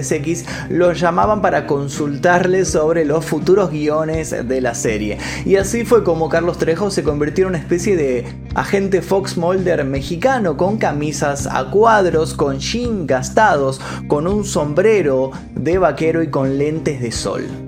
Expedientes 0.00 0.12
X 0.12 0.44
lo 0.70 0.92
llamaban 0.92 1.40
para 1.40 1.66
consultarle 1.66 2.64
sobre 2.64 3.04
los 3.04 3.24
futuros 3.24 3.70
guiones 3.70 4.30
de 4.30 4.60
la 4.60 4.74
serie. 4.74 5.18
Y 5.44 5.56
así 5.56 5.84
fue 5.84 6.04
como 6.04 6.28
Carlos 6.28 6.58
Trejo 6.58 6.90
se 6.90 7.02
convirtió 7.02 7.44
en 7.44 7.50
una 7.50 7.58
especie 7.58 7.96
de 7.96 8.24
agente 8.54 9.02
Fox 9.02 9.36
Mulder 9.36 9.84
mexicano 9.84 10.56
con 10.56 10.78
camisas 10.78 11.46
a 11.46 11.70
cuadros, 11.70 12.34
con 12.34 12.58
jeans 12.58 13.06
gastados, 13.06 13.80
con 14.08 14.26
un 14.26 14.44
sombrero 14.44 15.30
de 15.54 15.78
vaquero 15.78 16.22
y 16.22 16.28
con 16.28 16.58
lentes 16.58 17.00
de 17.00 17.12
sol. 17.12 17.63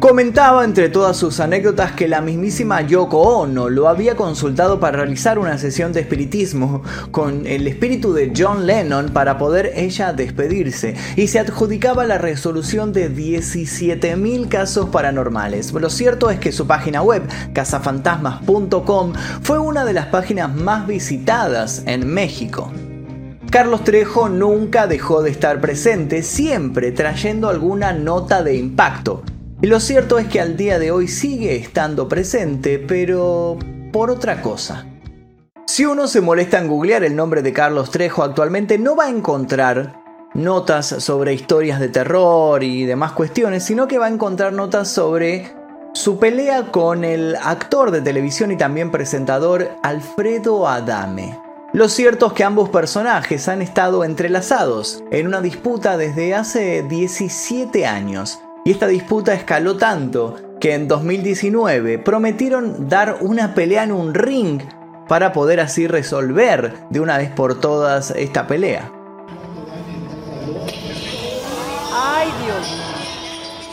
Comentaba 0.00 0.64
entre 0.64 0.90
todas 0.90 1.16
sus 1.16 1.40
anécdotas 1.40 1.90
que 1.90 2.06
la 2.06 2.20
mismísima 2.20 2.82
Yoko 2.82 3.18
Ono 3.18 3.68
lo 3.68 3.88
había 3.88 4.14
consultado 4.14 4.78
para 4.78 4.98
realizar 4.98 5.40
una 5.40 5.58
sesión 5.58 5.92
de 5.92 5.98
espiritismo 6.00 6.84
con 7.10 7.48
el 7.48 7.66
espíritu 7.66 8.12
de 8.12 8.32
John 8.34 8.64
Lennon 8.64 9.08
para 9.08 9.38
poder 9.38 9.72
ella 9.74 10.12
despedirse 10.12 10.94
y 11.16 11.26
se 11.26 11.40
adjudicaba 11.40 12.06
la 12.06 12.16
resolución 12.16 12.92
de 12.92 13.12
17.000 13.12 14.48
casos 14.48 14.88
paranormales. 14.90 15.72
Lo 15.72 15.90
cierto 15.90 16.30
es 16.30 16.38
que 16.38 16.52
su 16.52 16.68
página 16.68 17.02
web, 17.02 17.24
cazafantasmas.com, 17.52 19.14
fue 19.42 19.58
una 19.58 19.84
de 19.84 19.94
las 19.94 20.06
páginas 20.06 20.54
más 20.54 20.86
visitadas 20.86 21.82
en 21.86 22.06
México. 22.06 22.70
Carlos 23.50 23.82
Trejo 23.82 24.28
nunca 24.28 24.86
dejó 24.86 25.22
de 25.22 25.30
estar 25.30 25.60
presente, 25.60 26.22
siempre 26.22 26.92
trayendo 26.92 27.48
alguna 27.48 27.92
nota 27.92 28.44
de 28.44 28.54
impacto. 28.54 29.24
Y 29.60 29.66
lo 29.66 29.80
cierto 29.80 30.18
es 30.18 30.28
que 30.28 30.40
al 30.40 30.56
día 30.56 30.78
de 30.78 30.92
hoy 30.92 31.08
sigue 31.08 31.56
estando 31.56 32.08
presente, 32.08 32.78
pero 32.78 33.58
por 33.92 34.08
otra 34.08 34.40
cosa. 34.40 34.86
Si 35.66 35.84
uno 35.84 36.06
se 36.06 36.20
molesta 36.20 36.58
en 36.58 36.68
googlear 36.68 37.02
el 37.02 37.16
nombre 37.16 37.42
de 37.42 37.52
Carlos 37.52 37.90
Trejo 37.90 38.22
actualmente 38.22 38.78
no 38.78 38.94
va 38.94 39.06
a 39.06 39.10
encontrar 39.10 40.00
notas 40.32 40.86
sobre 40.86 41.34
historias 41.34 41.80
de 41.80 41.88
terror 41.88 42.62
y 42.62 42.84
demás 42.84 43.12
cuestiones, 43.12 43.64
sino 43.64 43.88
que 43.88 43.98
va 43.98 44.06
a 44.06 44.10
encontrar 44.10 44.52
notas 44.52 44.88
sobre 44.88 45.52
su 45.92 46.20
pelea 46.20 46.70
con 46.70 47.02
el 47.02 47.34
actor 47.34 47.90
de 47.90 48.00
televisión 48.00 48.52
y 48.52 48.56
también 48.56 48.92
presentador 48.92 49.72
Alfredo 49.82 50.68
Adame. 50.68 51.36
Lo 51.72 51.88
cierto 51.88 52.28
es 52.28 52.32
que 52.32 52.44
ambos 52.44 52.68
personajes 52.68 53.48
han 53.48 53.60
estado 53.60 54.04
entrelazados 54.04 55.02
en 55.10 55.26
una 55.26 55.40
disputa 55.40 55.96
desde 55.96 56.34
hace 56.34 56.84
17 56.84 57.86
años 57.86 58.40
y 58.68 58.70
esta 58.70 58.86
disputa 58.86 59.32
escaló 59.32 59.78
tanto 59.78 60.36
que 60.60 60.74
en 60.74 60.88
2019 60.88 61.98
prometieron 62.00 62.86
dar 62.86 63.16
una 63.22 63.54
pelea 63.54 63.84
en 63.84 63.92
un 63.92 64.12
ring 64.12 64.60
para 65.08 65.32
poder 65.32 65.58
así 65.58 65.86
resolver 65.86 66.74
de 66.90 67.00
una 67.00 67.16
vez 67.16 67.30
por 67.30 67.58
todas 67.58 68.10
esta 68.10 68.46
pelea. 68.46 68.92
¡Ay, 71.94 72.28
Dios! 72.44 72.97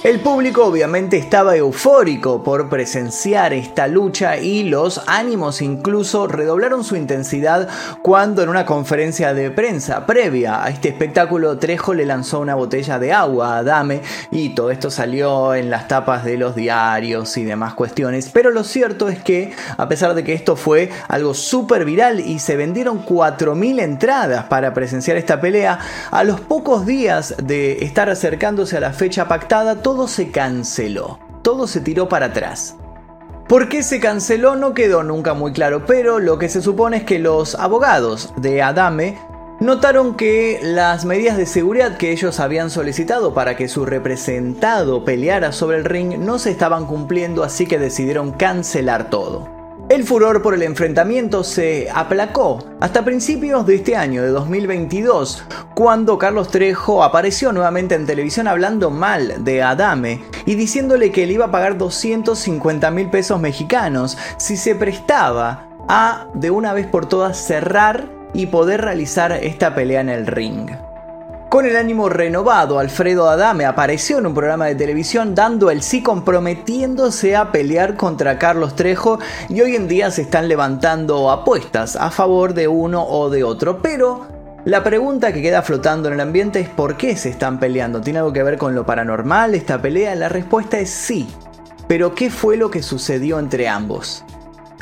El 0.06 0.20
público 0.20 0.64
obviamente 0.64 1.18
estaba 1.18 1.56
eufórico 1.56 2.44
por 2.44 2.70
presenciar 2.70 3.54
esta 3.54 3.88
lucha 3.88 4.38
y 4.38 4.62
los 4.62 5.02
ánimos 5.08 5.64
incluso 5.64 6.28
redoblaron 6.28 6.84
su 6.84 6.96
intensidad 6.96 7.68
cuando 8.04 8.44
en 8.44 8.50
una 8.50 8.68
conferencia 8.68 9.34
de 9.34 9.50
prensa 9.50 10.06
previa 10.06 10.64
a 10.64 10.70
este 10.70 10.90
espectáculo 10.90 11.58
Trejo 11.58 11.96
le 11.96 12.06
lanzó 12.06 12.40
una 12.40 12.54
botella 12.54 13.00
de 13.00 13.14
agua 13.14 13.58
a 13.58 13.64
Dame 13.64 14.04
y 14.30 14.50
todo 14.50 14.70
esto 14.70 14.92
salió 14.92 15.56
en 15.56 15.72
las 15.72 15.88
tapas 15.88 16.24
de 16.24 16.38
los 16.38 16.54
diarios 16.54 17.36
y 17.38 17.44
demás 17.44 17.74
cuestiones. 17.74 18.30
Pero 18.30 18.52
lo 18.52 18.64
cierto 18.64 19.10
es 19.10 19.24
que 19.24 19.56
a 19.76 19.88
pesar 19.88 20.14
de 20.14 20.24
que 20.24 20.34
esto 20.34 20.56
fue 20.56 20.92
algo 21.08 21.34
súper 21.34 21.84
viral 21.84 22.20
y 22.20 22.38
se 22.38 22.56
vendieron 22.56 23.04
4.000 23.04 23.82
entradas 23.82 24.44
para 24.44 24.72
presenciar 24.72 25.18
esta 25.18 25.42
pelea, 25.42 25.80
a 26.12 26.24
los 26.24 26.42
pocos 26.42 26.86
días 26.86 27.34
de 27.42 27.84
estar 27.84 28.08
acercándose 28.08 28.78
a 28.78 28.82
la 28.82 28.94
fecha 28.94 29.28
pactada, 29.28 29.82
todo 29.82 29.95
se 30.08 30.32
canceló, 30.32 31.20
todo 31.42 31.68
se 31.68 31.80
tiró 31.80 32.08
para 32.10 32.28
atrás. 32.28 32.76
¿Por 33.48 33.70
qué 33.70 33.84
se 33.84 34.00
canceló? 34.00 34.56
No 34.56 34.74
quedó 34.74 35.04
nunca 35.04 35.34
muy 35.34 35.54
claro, 35.54 35.86
pero 35.86 36.20
lo 36.20 36.38
que 36.38 36.50
se 36.50 36.62
supone 36.62 36.98
es 36.98 37.04
que 37.04 37.20
los 37.20 37.56
abogados 37.56 38.34
de 38.38 38.62
Adame 38.62 39.18
notaron 39.60 40.16
que 40.16 40.60
las 40.62 41.06
medidas 41.06 41.38
de 41.38 41.46
seguridad 41.46 41.98
que 41.98 42.12
ellos 42.12 42.40
habían 42.40 42.70
solicitado 42.70 43.34
para 43.34 43.56
que 43.56 43.68
su 43.68 43.86
representado 43.86 45.06
peleara 45.06 45.52
sobre 45.52 45.78
el 45.78 45.86
ring 45.86 46.18
no 46.20 46.40
se 46.40 46.52
estaban 46.52 46.86
cumpliendo, 46.88 47.44
así 47.44 47.66
que 47.66 47.80
decidieron 47.80 48.32
cancelar 48.32 49.10
todo. 49.10 49.55
El 49.88 50.04
furor 50.04 50.42
por 50.42 50.56
el 50.56 50.64
enfrentamiento 50.64 51.44
se 51.44 51.90
aplacó 51.94 52.66
hasta 52.82 53.06
principios 53.06 53.68
de 53.68 53.76
este 53.76 53.96
año, 53.96 54.24
de 54.24 54.30
2022, 54.30 55.44
cuando 55.76 56.18
Carlos 56.18 56.48
Trejo 56.50 57.04
apareció 57.04 57.54
nuevamente 57.54 57.94
en 57.94 58.08
televisión 58.08 58.48
hablando 58.48 58.90
mal 58.90 59.44
de 59.44 59.62
Adame 59.62 60.24
y 60.48 60.56
diciéndole 60.56 61.12
que 61.12 61.28
le 61.28 61.34
iba 61.34 61.46
a 61.46 61.52
pagar 61.52 61.78
250 61.78 62.90
mil 62.90 63.12
pesos 63.12 63.40
mexicanos 63.40 64.18
si 64.38 64.58
se 64.58 64.74
prestaba 64.74 65.70
a 65.88 66.30
de 66.34 66.50
una 66.50 66.74
vez 66.74 66.88
por 66.88 67.06
todas 67.06 67.38
cerrar 67.38 68.10
y 68.34 68.48
poder 68.48 68.82
realizar 68.82 69.34
esta 69.34 69.76
pelea 69.76 70.02
en 70.02 70.10
el 70.10 70.26
ring. 70.26 70.72
Con 71.56 71.66
el 71.66 71.78
ánimo 71.78 72.10
renovado, 72.10 72.80
Alfredo 72.80 73.30
Adame 73.30 73.66
apareció 73.66 74.18
en 74.18 74.26
un 74.26 74.34
programa 74.34 74.66
de 74.66 74.76
televisión 74.76 75.34
dando 75.34 75.72
el 75.72 75.84
sí 75.84 76.04
comprometiéndose 76.04 77.38
a 77.38 77.54
pelear 77.54 77.96
contra 77.96 78.38
Carlos 78.38 78.76
Trejo 78.76 79.20
y 79.48 79.62
hoy 79.62 79.78
en 79.78 79.88
día 79.88 80.12
se 80.12 80.24
están 80.24 80.50
levantando 80.50 81.32
apuestas 81.32 81.96
a 81.96 82.12
favor 82.12 82.54
de 82.54 82.68
uno 82.68 83.06
o 83.08 83.30
de 83.30 83.46
otro, 83.46 83.82
pero 83.82 84.28
la 84.66 84.84
pregunta 84.84 85.32
que 85.32 85.42
queda 85.42 85.62
flotando 85.62 86.10
en 86.10 86.16
el 86.16 86.20
ambiente 86.20 86.60
es 86.60 86.68
¿por 86.68 86.98
qué 86.98 87.16
se 87.16 87.30
están 87.30 87.58
peleando? 87.58 88.02
¿Tiene 88.02 88.20
algo 88.20 88.34
que 88.34 88.44
ver 88.44 88.58
con 88.58 88.76
lo 88.76 88.86
paranormal 88.86 89.56
esta 89.56 89.82
pelea? 89.82 90.14
La 90.16 90.28
respuesta 90.28 90.78
es 90.78 90.90
sí. 90.90 91.26
Pero 91.88 92.16
¿qué 92.16 92.30
fue 92.30 92.58
lo 92.58 92.70
que 92.70 92.84
sucedió 92.84 93.40
entre 93.40 93.70
ambos? 93.70 94.26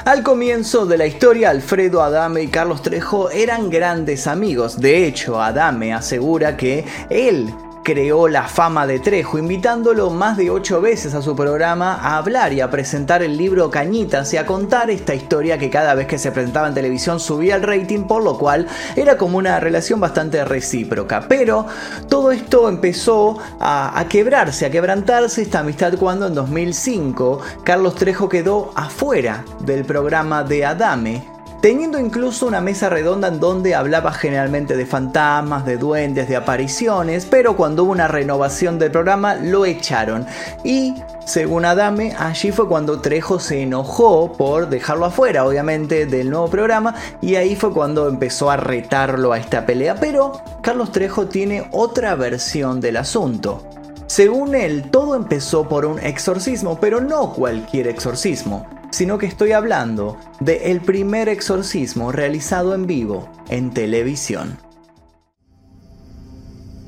Al 0.06 0.22
comienzo 0.22 0.86
de 0.86 0.98
la 0.98 1.06
historia, 1.06 1.50
Alfredo 1.50 2.04
Adame 2.04 2.44
y 2.44 2.48
Carlos 2.50 2.82
Trejo 2.82 3.30
eran 3.32 3.70
grandes 3.70 4.28
amigos. 4.28 4.78
De 4.82 5.08
hecho, 5.08 5.42
Adame 5.42 5.94
asegura 5.94 6.58
que 6.58 6.84
él 7.10 7.54
creó 7.84 8.28
la 8.28 8.48
fama 8.48 8.88
de 8.88 9.00
Trejo, 9.00 9.38
invitándolo 9.38 10.10
más 10.10 10.38
de 10.38 10.50
ocho 10.50 10.82
veces 10.82 11.14
a 11.14 11.22
su 11.22 11.36
programa 11.36 11.96
a 11.96 12.18
hablar 12.18 12.54
y 12.54 12.62
a 12.62 12.70
presentar 12.70 13.22
el 13.22 13.38
libro 13.38 13.70
Cañitas 13.70 14.34
y 14.34 14.38
a 14.38 14.46
contar 14.46 14.90
esta 14.90 15.14
historia 15.14 15.58
que 15.58 15.70
cada 15.70 15.94
vez 15.94 16.08
que 16.08 16.18
se 16.18 16.32
presentaba 16.32 16.68
en 16.68 16.74
televisión 16.74 17.20
subía 17.20 17.56
el 17.56 17.64
rating, 17.64 18.04
por 18.04 18.24
lo 18.24 18.38
cual 18.38 18.68
era 18.96 19.18
como 19.18 19.38
una 19.38 19.60
relación 19.60 20.00
bastante 20.00 20.44
recíproca. 20.46 21.28
Pero 21.28 21.68
todo 22.10 22.32
esto 22.32 22.70
empezó 22.70 23.38
a, 23.60 24.00
a 24.00 24.08
quebrarse, 24.08 24.66
a 24.66 24.72
quebrantarse 24.72 25.42
esta 25.42 25.60
amistad 25.60 25.94
cuando 26.00 26.28
en 26.28 26.36
2005 26.36 27.42
Carlos 27.64 27.96
Trejo 27.96 28.30
quedó 28.30 28.72
afuera 28.76 29.44
del 29.60 29.84
programa 29.86 30.44
de 30.44 30.66
Adame 30.66 31.33
teniendo 31.64 31.98
incluso 31.98 32.46
una 32.46 32.60
mesa 32.60 32.90
redonda 32.90 33.30
en 33.30 33.40
donde 33.40 33.74
hablaba 33.74 34.12
generalmente 34.12 34.76
de 34.76 34.86
fantasmas, 34.86 35.66
de 35.66 35.78
duendes, 35.78 36.28
de 36.28 36.36
apariciones, 36.36 37.26
pero 37.26 37.56
cuando 37.56 37.86
hubo 37.86 37.94
una 37.94 38.10
renovación 38.10 38.80
del 38.80 38.92
programa 38.92 39.36
lo 39.36 39.66
echaron. 39.66 40.26
Y, 40.66 40.96
según 41.26 41.64
Adame, 41.64 42.18
allí 42.20 42.52
fue 42.52 42.68
cuando 42.68 43.00
Trejo 43.00 43.40
se 43.40 43.62
enojó 43.62 44.34
por 44.34 44.68
dejarlo 44.68 45.06
afuera, 45.06 45.46
obviamente, 45.46 46.06
del 46.06 46.30
nuevo 46.30 46.50
programa, 46.50 46.96
y 47.22 47.36
ahí 47.36 47.56
fue 47.56 47.72
cuando 47.72 48.10
empezó 48.10 48.52
a 48.52 48.58
retarlo 48.58 49.32
a 49.32 49.38
esta 49.38 49.66
pelea. 49.66 49.96
Pero 49.96 50.42
Carlos 50.62 50.92
Trejo 50.92 51.28
tiene 51.28 51.70
otra 51.72 52.16
versión 52.16 52.82
del 52.82 52.98
asunto. 52.98 53.64
Según 54.16 54.54
él, 54.54 54.92
todo 54.92 55.16
empezó 55.16 55.68
por 55.68 55.88
un 55.88 55.98
exorcismo, 55.98 56.80
pero 56.80 57.02
no 57.02 57.34
cualquier 57.34 57.88
exorcismo 57.88 58.68
sino 58.92 59.18
que 59.18 59.26
estoy 59.26 59.54
hablando 59.54 60.20
de 60.40 60.70
el 60.70 60.80
primer 60.80 61.28
exorcismo 61.28 62.12
realizado 62.12 62.76
en 62.76 62.86
vivo 62.86 63.28
en 63.50 63.74
televisión. 63.74 64.60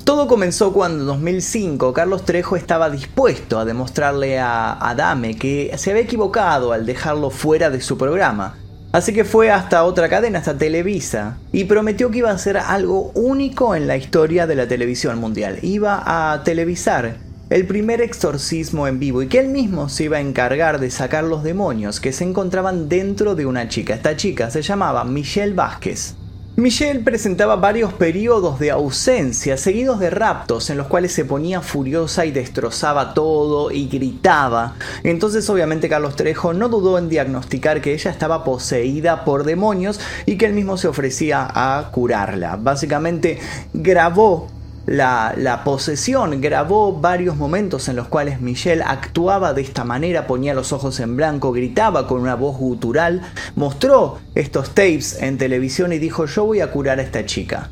Todo 0.04 0.28
comenzó 0.28 0.72
cuando 0.72 1.00
en 1.02 1.08
2005 1.08 1.94
Carlos 1.94 2.24
Trejo 2.24 2.58
estaba 2.58 2.92
dispuesto 2.92 3.58
a 3.58 3.66
demostrarle 3.66 4.38
a 4.38 4.74
Adame 4.74 5.36
que 5.36 5.76
se 5.80 5.90
había 5.90 6.04
equivocado 6.04 6.74
al 6.74 6.86
dejarlo 6.86 7.32
fuera 7.32 7.72
de 7.72 7.82
su 7.82 7.98
programa. 7.98 8.56
Así 8.96 9.12
que 9.12 9.26
fue 9.26 9.52
hasta 9.52 9.84
otra 9.84 10.08
cadena, 10.08 10.40
hasta 10.40 10.58
Televisa, 10.58 11.36
y 11.52 11.66
prometió 11.66 12.10
que 12.12 12.20
iba 12.20 12.30
a 12.30 12.36
hacer 12.36 12.56
algo 12.56 13.12
único 13.14 13.76
en 13.76 13.88
la 13.88 13.98
historia 13.98 14.48
de 14.48 14.56
la 14.56 14.70
televisión 14.70 15.20
mundial. 15.20 15.60
Iba 15.64 16.02
a 16.06 16.44
televisar 16.46 17.18
el 17.50 17.68
primer 17.68 18.00
exorcismo 18.00 18.88
en 18.88 18.98
vivo 18.98 19.22
y 19.22 19.28
que 19.28 19.40
él 19.40 19.50
mismo 19.50 19.90
se 19.90 20.06
iba 20.06 20.16
a 20.16 20.22
encargar 20.22 20.80
de 20.80 20.92
sacar 20.92 21.26
los 21.26 21.44
demonios 21.44 22.00
que 22.00 22.14
se 22.14 22.24
encontraban 22.24 22.88
dentro 22.88 23.36
de 23.36 23.46
una 23.46 23.68
chica. 23.68 23.96
Esta 23.96 24.16
chica 24.16 24.50
se 24.50 24.62
llamaba 24.62 25.04
Michelle 25.04 25.54
Vázquez. 25.54 26.16
Michelle 26.58 27.02
presentaba 27.02 27.58
varios 27.58 27.92
periodos 27.92 28.60
de 28.60 28.72
ausencia 28.72 29.58
seguidos 29.58 30.00
de 30.00 30.10
raptos 30.10 30.70
en 30.70 30.78
los 30.78 30.88
cuales 30.88 31.12
se 31.12 31.26
ponía 31.26 31.60
furiosa 31.60 32.26
y 32.26 32.32
destrozaba 32.32 33.14
todo 33.14 33.72
y 33.72 33.90
gritaba. 33.90 34.76
Entonces 35.04 35.50
obviamente 35.50 35.90
Carlos 35.90 36.16
Trejo 36.16 36.54
no 36.54 36.70
dudó 36.70 36.98
en 36.98 37.10
diagnosticar 37.10 37.82
que 37.82 37.94
ella 37.94 38.10
estaba 38.10 38.46
poseída 38.46 39.26
por 39.26 39.44
demonios 39.44 40.00
y 40.26 40.38
que 40.38 40.46
él 40.46 40.54
mismo 40.54 40.78
se 40.78 40.88
ofrecía 40.88 41.46
a 41.54 41.92
curarla. 41.92 42.56
Básicamente 42.56 43.38
grabó 43.74 44.48
la, 44.86 45.62
posesión 45.64 46.40
grabó 46.42 46.94
varios 46.94 47.36
momentos 47.36 47.90
en 47.90 47.96
los 47.96 48.08
cuales 48.08 48.42
Michelle 48.42 48.84
actuaba 48.84 49.54
de 49.54 49.62
esta 49.62 49.84
manera, 49.84 50.28
ponía 50.28 50.54
los 50.54 50.74
ojos 50.74 51.00
en 51.00 51.16
blanco, 51.16 51.52
gritaba 51.52 52.08
con 52.08 52.22
una 52.22 52.36
voz 52.36 52.58
gutural, 52.58 53.22
mostró 53.56 54.20
estos 54.36 54.70
tapes 54.70 55.22
en 55.22 55.38
televisión 55.38 55.94
y 55.94 55.98
dijo 55.98 56.26
yo 56.26 56.46
voy 56.46 56.62
a 56.62 56.72
curar 56.72 57.00
a 57.00 57.04
esta 57.04 57.26
chica. 57.26 57.70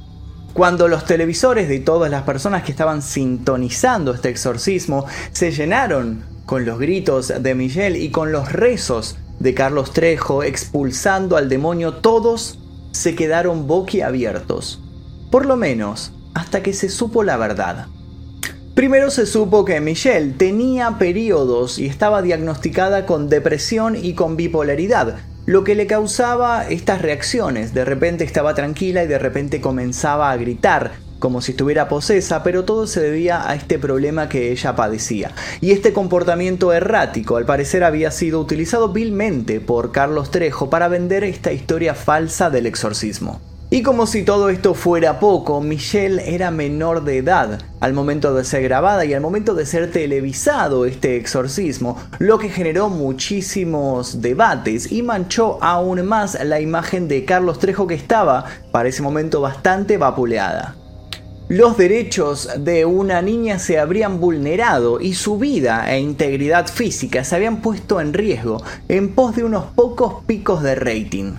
Cuando 0.54 0.88
los 0.88 1.06
televisores 1.06 1.68
de 1.68 1.80
todas 1.80 2.12
las 2.12 2.24
personas 2.24 2.64
que 2.64 2.72
estaban 2.72 3.02
sintonizando 3.02 4.14
este 4.14 4.30
exorcismo 4.30 5.06
se 5.32 5.52
llenaron 5.52 6.26
con 6.46 6.66
los 6.66 6.78
gritos 6.80 7.34
de 7.42 7.56
Michelle 7.56 7.98
y 7.98 8.12
con 8.12 8.32
los 8.32 8.52
rezos 8.52 9.18
de 9.40 9.54
Carlos 9.54 9.94
Trejo 9.94 10.44
expulsando 10.44 11.38
al 11.38 11.50
demonio, 11.50 11.96
todos 11.96 12.60
se 12.92 13.16
quedaron 13.16 13.66
boquiabiertos. 13.66 14.80
Por 15.32 15.48
lo 15.48 15.58
menos 15.58 16.14
hasta 16.34 16.64
que 16.64 16.74
se 16.74 16.90
supo 16.90 17.24
la 17.24 17.38
verdad. 17.38 17.88
Primero 18.76 19.12
se 19.12 19.28
supo 19.28 19.66
que 19.66 19.80
Michelle 19.82 20.34
tenía 20.34 20.98
periodos 20.98 21.78
y 21.78 21.86
estaba 21.86 22.24
diagnosticada 22.24 23.06
con 23.06 23.30
depresión 23.30 23.96
y 23.96 24.16
con 24.16 24.36
bipolaridad, 24.36 25.20
lo 25.46 25.64
que 25.64 25.76
le 25.76 25.86
causaba 25.86 26.68
estas 26.68 27.04
reacciones. 27.04 27.76
De 27.76 27.86
repente 27.86 28.24
estaba 28.24 28.56
tranquila 28.56 29.04
y 29.04 29.08
de 29.08 29.20
repente 29.20 29.62
comenzaba 29.62 30.32
a 30.32 30.38
gritar, 30.38 30.94
como 31.20 31.40
si 31.40 31.52
estuviera 31.52 31.88
posesa, 31.88 32.42
pero 32.42 32.66
todo 32.66 32.88
se 32.88 33.00
debía 33.00 33.48
a 33.48 33.54
este 33.54 33.78
problema 33.78 34.28
que 34.28 34.52
ella 34.52 34.76
padecía. 34.76 35.34
Y 35.62 35.70
este 35.70 35.94
comportamiento 35.94 36.74
errático 36.74 37.38
al 37.38 37.46
parecer 37.46 37.84
había 37.84 38.10
sido 38.10 38.40
utilizado 38.40 38.90
vilmente 38.90 39.60
por 39.60 39.92
Carlos 39.92 40.32
Trejo 40.32 40.72
para 40.72 40.88
vender 40.88 41.24
esta 41.24 41.54
historia 41.54 41.94
falsa 41.94 42.50
del 42.50 42.66
exorcismo. 42.66 43.40
Y 43.74 43.82
como 43.82 44.06
si 44.06 44.22
todo 44.22 44.50
esto 44.50 44.76
fuera 44.76 45.20
poco, 45.20 45.60
Michelle 45.60 46.36
era 46.36 46.52
menor 46.52 47.04
de 47.04 47.18
edad 47.18 47.60
al 47.80 47.94
momento 47.94 48.36
de 48.36 48.44
ser 48.44 48.62
grabada 48.62 49.04
y 49.04 49.16
al 49.16 49.22
momento 49.22 49.56
de 49.56 49.66
ser 49.66 49.90
televisado 49.90 50.86
este 50.86 51.18
exorcismo, 51.18 51.98
lo 52.20 52.38
que 52.38 52.50
generó 52.50 52.90
muchísimos 52.90 54.22
debates 54.22 54.92
y 54.92 55.02
manchó 55.02 55.58
aún 55.64 56.06
más 56.06 56.38
la 56.44 56.62
imagen 56.62 57.08
de 57.08 57.26
Carlos 57.26 57.58
Trejo 57.58 57.88
que 57.88 57.96
estaba 57.96 58.46
para 58.72 58.90
ese 58.90 59.02
momento 59.02 59.42
bastante 59.42 59.98
vapuleada. 59.98 60.76
Los 61.50 61.76
derechos 61.76 62.52
de 62.60 62.86
una 62.86 63.24
niña 63.24 63.58
se 63.58 63.80
habrían 63.80 64.20
vulnerado 64.20 65.02
y 65.02 65.16
su 65.16 65.40
vida 65.40 65.92
e 65.92 66.00
integridad 66.00 66.68
física 66.68 67.24
se 67.24 67.38
habían 67.38 67.60
puesto 67.64 68.00
en 68.00 68.14
riesgo 68.14 68.62
en 68.88 69.16
pos 69.16 69.36
de 69.36 69.46
unos 69.46 69.66
pocos 69.74 70.24
picos 70.28 70.62
de 70.62 70.76
rating. 70.76 71.34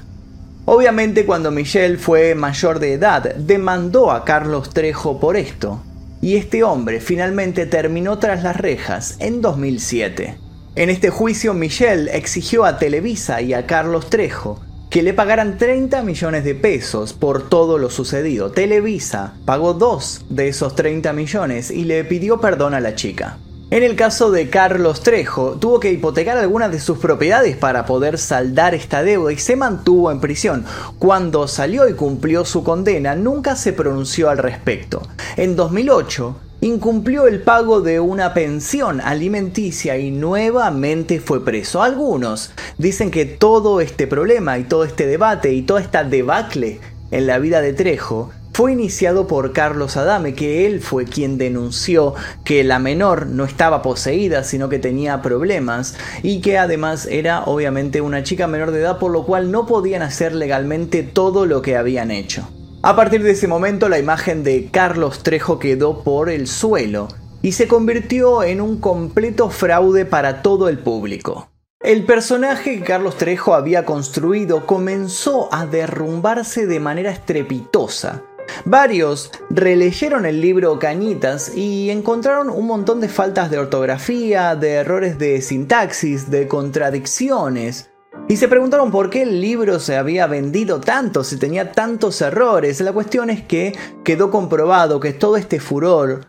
Obviamente 0.67 1.27
cuando 1.27 1.51
Michelle 1.51 1.99
fue 1.99 2.35
mayor 2.35 2.79
de 2.79 2.95
edad, 2.95 3.35
demandó 3.35 4.11
a 4.11 4.25
Carlos 4.25 4.71
Trejo 4.71 5.21
por 5.21 5.37
esto, 5.37 5.83
y 6.23 6.37
este 6.37 6.65
hombre 6.65 7.01
finalmente 7.01 7.67
terminó 7.67 8.19
tras 8.19 8.43
las 8.43 8.57
rejas 8.57 9.17
en 9.19 9.43
2007. 9.43 10.39
En 10.77 10.89
este 10.89 11.11
juicio 11.11 11.53
Michelle 11.53 12.17
exigió 12.17 12.65
a 12.65 12.79
Televisa 12.79 13.43
y 13.43 13.53
a 13.53 13.67
Carlos 13.67 14.09
Trejo 14.09 14.61
que 14.89 15.03
le 15.03 15.13
pagaran 15.13 15.59
30 15.59 16.03
millones 16.03 16.45
de 16.45 16.55
pesos 16.55 17.13
por 17.13 17.49
todo 17.49 17.79
lo 17.79 17.91
sucedido. 17.91 18.53
Televisa 18.53 19.35
pagó 19.45 19.75
dos 19.75 20.25
de 20.31 20.49
esos 20.49 20.77
30 20.77 21.13
millones 21.13 21.71
y 21.71 21.85
le 21.85 22.05
pidió 22.05 22.41
perdón 22.41 22.75
a 22.75 22.81
la 22.81 22.95
chica. 22.95 23.39
En 23.75 23.83
el 23.83 23.97
caso 23.97 24.31
de 24.31 24.51
Carlos 24.51 25.03
Trejo, 25.03 25.57
tuvo 25.59 25.81
que 25.81 25.91
hipotecar 25.91 26.39
algunas 26.39 26.71
de 26.71 26.79
sus 26.79 26.99
propiedades 26.99 27.57
para 27.57 27.85
poder 27.87 28.19
saldar 28.19 28.73
esta 28.73 29.03
deuda 29.03 29.33
y 29.33 29.37
se 29.37 29.57
mantuvo 29.57 30.13
en 30.13 30.21
prisión. 30.21 30.65
Cuando 31.01 31.49
salió 31.49 31.89
y 31.89 31.95
cumplió 31.95 32.45
su 32.45 32.63
condena, 32.63 33.17
nunca 33.17 33.57
se 33.57 33.73
pronunció 33.73 34.31
al 34.31 34.39
respecto. 34.39 35.03
En 35.37 35.57
2008, 35.57 36.37
incumplió 36.61 37.27
el 37.27 37.43
pago 37.43 37.81
de 37.81 37.99
una 37.99 38.33
pensión 38.33 39.01
alimenticia 39.01 39.99
y 39.99 40.13
nuevamente 40.13 41.19
fue 41.19 41.45
preso. 41.45 41.83
Algunos 41.83 42.53
dicen 42.79 43.11
que 43.11 43.25
todo 43.25 43.81
este 43.81 44.07
problema 44.07 44.57
y 44.57 44.63
todo 44.63 44.85
este 44.85 45.05
debate 45.05 45.53
y 45.53 45.63
toda 45.63 45.81
esta 45.81 46.05
debacle 46.05 46.79
en 47.11 47.27
la 47.27 47.41
vida 47.41 47.61
de 47.61 47.73
Trejo 47.73 48.31
fue 48.55 48.71
iniciado 48.71 49.27
por 49.27 49.53
Carlos 49.53 49.97
Adame, 49.97 50.35
que 50.35 50.65
él 50.65 50.81
fue 50.81 51.07
quien 51.07 51.39
denunció 51.39 52.15
que 52.45 52.63
la 52.63 52.79
menor 52.79 53.27
no 53.27 53.45
estaba 53.45 53.83
poseída, 53.83 54.45
sino 54.45 54.69
que 54.69 54.79
tenía 54.79 55.23
problemas 55.23 55.97
y 56.23 56.41
que 56.41 56.57
además 56.57 57.07
era 57.11 57.43
obviamente 57.47 58.01
una 58.01 58.23
chica 58.23 58.47
menor 58.47 58.71
de 58.71 58.79
edad, 58.79 59.01
por 59.01 59.11
lo 59.11 59.27
cual 59.27 59.51
no 59.51 59.67
podían 59.67 60.03
hacer 60.03 60.37
legalmente 60.37 61.03
todo 61.03 61.47
lo 61.47 61.63
que 61.63 61.77
habían 61.77 62.13
hecho. 62.13 62.49
A 62.83 62.95
partir 62.95 63.25
de 63.25 63.33
ese 63.33 63.49
momento 63.49 63.89
la 63.89 63.99
imagen 63.99 64.45
de 64.45 64.69
Carlos 64.71 65.25
Trejo 65.25 65.59
quedó 65.59 66.05
por 66.05 66.31
el 66.31 66.47
suelo 66.47 67.09
y 67.43 67.53
se 67.53 67.67
convirtió 67.67 68.45
en 68.45 68.61
un 68.61 68.79
completo 68.79 69.51
fraude 69.51 70.05
para 70.05 70.43
todo 70.43 70.69
el 70.69 70.79
público. 70.79 71.51
El 71.81 72.05
personaje 72.05 72.79
que 72.79 72.85
Carlos 72.85 73.17
Trejo 73.17 73.53
había 73.53 73.85
construido 73.85 74.65
comenzó 74.65 75.53
a 75.53 75.67
derrumbarse 75.67 76.67
de 76.67 76.79
manera 76.79 77.11
estrepitosa 77.11 78.23
Varios 78.65 79.31
releyeron 79.51 80.27
el 80.27 80.41
libro 80.41 80.79
Cañitas 80.79 81.55
y 81.57 81.91
encontraron 81.91 82.49
un 82.49 82.67
montón 82.67 83.01
de 83.01 83.09
faltas 83.09 83.51
de 83.51 83.59
ortografía, 83.59 84.57
de 84.57 84.73
errores 84.73 85.19
de 85.19 85.41
sintaxis, 85.41 86.31
de 86.31 86.49
contradicciones. 86.49 87.91
Y 88.29 88.37
se 88.37 88.49
preguntaron 88.49 88.91
por 88.91 89.11
qué 89.11 89.23
el 89.23 89.41
libro 89.41 89.79
se 89.79 89.97
había 89.97 90.27
vendido 90.27 90.81
tanto, 90.81 91.25
si 91.25 91.37
tenía 91.37 91.73
tantos 91.73 92.21
errores. 92.23 92.81
La 92.81 92.93
cuestión 92.93 93.29
es 93.29 93.43
que 93.43 93.77
quedó 94.03 94.31
comprobado 94.31 95.01
que 95.01 95.13
todo 95.13 95.37
este 95.37 95.61
furor 95.61 96.27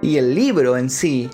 y 0.00 0.16
el 0.16 0.34
libro 0.34 0.76
en 0.76 0.88
sí 0.90 1.30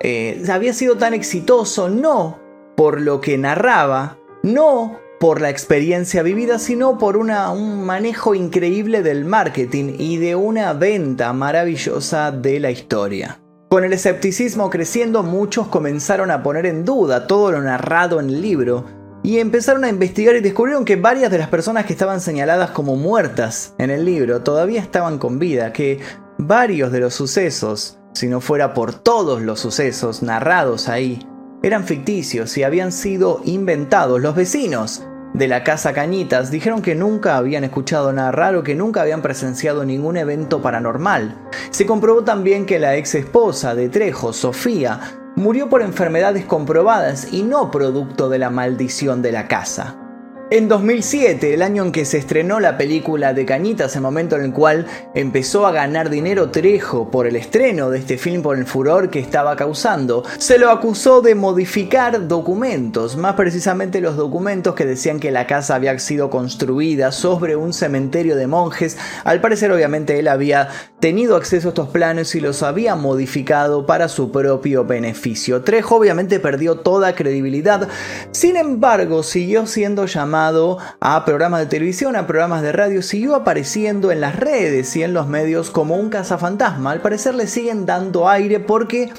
eh, 0.00 0.42
había 0.50 0.74
sido 0.74 0.96
tan 0.96 1.14
exitoso 1.14 1.88
no 1.88 2.40
por 2.76 3.00
lo 3.00 3.20
que 3.20 3.38
narraba, 3.38 4.18
no 4.42 4.98
por 5.24 5.40
la 5.40 5.48
experiencia 5.48 6.22
vivida, 6.22 6.58
sino 6.58 6.98
por 6.98 7.16
una, 7.16 7.50
un 7.50 7.86
manejo 7.86 8.34
increíble 8.34 9.02
del 9.02 9.24
marketing 9.24 9.94
y 9.98 10.18
de 10.18 10.36
una 10.36 10.74
venta 10.74 11.32
maravillosa 11.32 12.30
de 12.30 12.60
la 12.60 12.70
historia. 12.70 13.40
Con 13.70 13.84
el 13.84 13.94
escepticismo 13.94 14.68
creciendo, 14.68 15.22
muchos 15.22 15.68
comenzaron 15.68 16.30
a 16.30 16.42
poner 16.42 16.66
en 16.66 16.84
duda 16.84 17.26
todo 17.26 17.52
lo 17.52 17.62
narrado 17.62 18.20
en 18.20 18.28
el 18.28 18.42
libro 18.42 18.84
y 19.22 19.38
empezaron 19.38 19.84
a 19.84 19.88
investigar 19.88 20.36
y 20.36 20.40
descubrieron 20.40 20.84
que 20.84 20.96
varias 20.96 21.30
de 21.30 21.38
las 21.38 21.48
personas 21.48 21.86
que 21.86 21.94
estaban 21.94 22.20
señaladas 22.20 22.72
como 22.72 22.94
muertas 22.94 23.72
en 23.78 23.88
el 23.88 24.04
libro 24.04 24.42
todavía 24.42 24.82
estaban 24.82 25.16
con 25.16 25.38
vida, 25.38 25.72
que 25.72 26.00
varios 26.36 26.92
de 26.92 27.00
los 27.00 27.14
sucesos, 27.14 27.98
si 28.12 28.28
no 28.28 28.42
fuera 28.42 28.74
por 28.74 28.92
todos 28.92 29.40
los 29.40 29.58
sucesos 29.58 30.22
narrados 30.22 30.90
ahí, 30.90 31.26
eran 31.62 31.84
ficticios 31.84 32.58
y 32.58 32.62
habían 32.62 32.92
sido 32.92 33.40
inventados. 33.46 34.20
Los 34.20 34.34
vecinos 34.34 35.02
de 35.34 35.48
la 35.48 35.64
Casa 35.64 35.92
Cañitas 35.92 36.50
dijeron 36.50 36.80
que 36.80 36.94
nunca 36.94 37.36
habían 37.36 37.64
escuchado 37.64 38.12
nada 38.12 38.32
raro, 38.32 38.62
que 38.62 38.74
nunca 38.74 39.02
habían 39.02 39.20
presenciado 39.20 39.84
ningún 39.84 40.16
evento 40.16 40.62
paranormal. 40.62 41.36
Se 41.70 41.84
comprobó 41.84 42.22
también 42.22 42.64
que 42.64 42.78
la 42.78 42.96
ex 42.96 43.16
esposa 43.16 43.74
de 43.74 43.88
Trejo, 43.88 44.32
Sofía, 44.32 45.00
murió 45.34 45.68
por 45.68 45.82
enfermedades 45.82 46.44
comprobadas 46.44 47.32
y 47.32 47.42
no 47.42 47.70
producto 47.70 48.28
de 48.28 48.38
la 48.38 48.50
maldición 48.50 49.22
de 49.22 49.32
la 49.32 49.48
casa. 49.48 50.03
En 50.50 50.68
2007, 50.68 51.54
el 51.54 51.62
año 51.62 51.84
en 51.84 51.90
que 51.90 52.04
se 52.04 52.18
estrenó 52.18 52.60
la 52.60 52.76
película 52.76 53.32
de 53.32 53.46
Cañitas, 53.46 53.96
el 53.96 54.02
momento 54.02 54.36
en 54.36 54.42
el 54.42 54.52
cual 54.52 54.84
empezó 55.14 55.66
a 55.66 55.72
ganar 55.72 56.10
dinero 56.10 56.50
Trejo 56.50 57.10
por 57.10 57.26
el 57.26 57.36
estreno 57.36 57.88
de 57.88 58.00
este 58.00 58.18
film, 58.18 58.42
por 58.42 58.58
el 58.58 58.66
furor 58.66 59.08
que 59.08 59.20
estaba 59.20 59.56
causando, 59.56 60.22
se 60.36 60.58
lo 60.58 60.70
acusó 60.70 61.22
de 61.22 61.34
modificar 61.34 62.28
documentos, 62.28 63.16
más 63.16 63.36
precisamente 63.36 64.02
los 64.02 64.18
documentos 64.18 64.74
que 64.74 64.84
decían 64.84 65.18
que 65.18 65.30
la 65.30 65.46
casa 65.46 65.76
había 65.76 65.98
sido 65.98 66.28
construida 66.28 67.10
sobre 67.10 67.56
un 67.56 67.72
cementerio 67.72 68.36
de 68.36 68.46
monjes. 68.46 68.98
Al 69.24 69.40
parecer, 69.40 69.72
obviamente, 69.72 70.18
él 70.18 70.28
había 70.28 70.68
tenido 71.00 71.36
acceso 71.36 71.68
a 71.68 71.70
estos 71.70 71.88
planos 71.88 72.34
y 72.34 72.40
los 72.40 72.62
había 72.62 72.96
modificado 72.96 73.86
para 73.86 74.08
su 74.08 74.30
propio 74.30 74.84
beneficio. 74.84 75.62
Trejo 75.62 75.96
obviamente 75.96 76.38
perdió 76.38 76.76
toda 76.76 77.14
credibilidad, 77.14 77.88
sin 78.30 78.56
embargo, 78.56 79.22
siguió 79.22 79.66
siendo 79.66 80.04
llamado 80.04 80.33
a 80.34 81.24
programas 81.24 81.60
de 81.60 81.66
televisión, 81.66 82.16
a 82.16 82.26
programas 82.26 82.62
de 82.62 82.72
radio, 82.72 83.02
siguió 83.02 83.34
apareciendo 83.34 84.10
en 84.10 84.20
las 84.20 84.36
redes 84.36 84.94
y 84.96 85.02
en 85.02 85.14
los 85.14 85.26
medios 85.26 85.70
como 85.70 85.96
un 85.96 86.10
cazafantasma. 86.10 86.90
Al 86.90 87.00
parecer 87.00 87.34
le 87.34 87.46
siguen 87.46 87.86
dando 87.86 88.28
aire 88.28 88.60
porque 88.60 89.12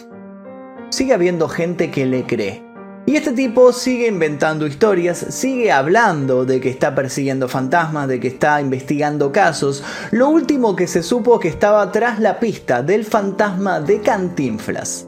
sigue 0.89 1.13
habiendo 1.13 1.47
gente 1.49 1.91
que 1.91 2.05
le 2.05 2.25
cree. 2.25 2.63
Y 3.07 3.15
este 3.15 3.33
tipo 3.33 3.71
sigue 3.71 4.07
inventando 4.07 4.65
historias, 4.65 5.17
sigue 5.29 5.71
hablando 5.71 6.43
de 6.43 6.59
que 6.59 6.69
está 6.69 6.95
persiguiendo 6.95 7.47
fantasmas, 7.47 8.07
de 8.07 8.19
que 8.19 8.29
está 8.29 8.59
investigando 8.59 9.31
casos. 9.31 9.83
Lo 10.09 10.29
último 10.29 10.75
que 10.75 10.87
se 10.87 11.03
supo 11.03 11.39
que 11.39 11.47
estaba 11.47 11.91
tras 11.91 12.19
la 12.19 12.39
pista 12.39 12.81
del 12.81 13.05
fantasma 13.05 13.79
de 13.79 14.01
Cantinflas. 14.01 15.07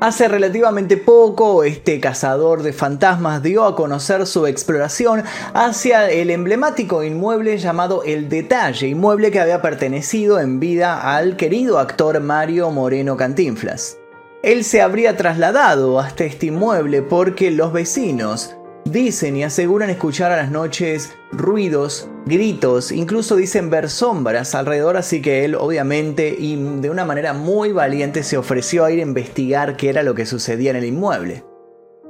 Hace 0.00 0.28
relativamente 0.28 0.96
poco, 0.96 1.62
este 1.62 2.00
cazador 2.00 2.62
de 2.62 2.72
fantasmas 2.72 3.42
dio 3.42 3.66
a 3.66 3.76
conocer 3.76 4.26
su 4.26 4.46
exploración 4.46 5.24
hacia 5.52 6.10
el 6.10 6.30
emblemático 6.30 7.04
inmueble 7.04 7.58
llamado 7.58 8.02
El 8.04 8.30
Detalle, 8.30 8.88
inmueble 8.88 9.30
que 9.30 9.40
había 9.40 9.60
pertenecido 9.60 10.40
en 10.40 10.58
vida 10.58 11.14
al 11.14 11.36
querido 11.36 11.78
actor 11.78 12.18
Mario 12.20 12.70
Moreno 12.70 13.18
Cantinflas. 13.18 13.98
Él 14.42 14.64
se 14.64 14.80
habría 14.80 15.18
trasladado 15.18 16.00
hasta 16.00 16.24
este 16.24 16.46
inmueble 16.46 17.02
porque 17.02 17.50
los 17.50 17.70
vecinos 17.74 18.56
dicen 18.84 19.36
y 19.36 19.44
aseguran 19.44 19.90
escuchar 19.90 20.32
a 20.32 20.36
las 20.36 20.50
noches 20.50 21.12
ruidos, 21.32 22.08
gritos, 22.26 22.92
incluso 22.92 23.36
dicen 23.36 23.70
ver 23.70 23.88
sombras 23.88 24.54
alrededor, 24.54 24.96
así 24.96 25.22
que 25.22 25.44
él 25.44 25.54
obviamente 25.54 26.34
y 26.38 26.56
de 26.56 26.90
una 26.90 27.04
manera 27.04 27.32
muy 27.32 27.72
valiente 27.72 28.22
se 28.22 28.36
ofreció 28.36 28.84
a 28.84 28.90
ir 28.90 29.00
a 29.00 29.02
investigar 29.02 29.76
qué 29.76 29.90
era 29.90 30.02
lo 30.02 30.14
que 30.14 30.26
sucedía 30.26 30.70
en 30.70 30.76
el 30.76 30.84
inmueble. 30.84 31.44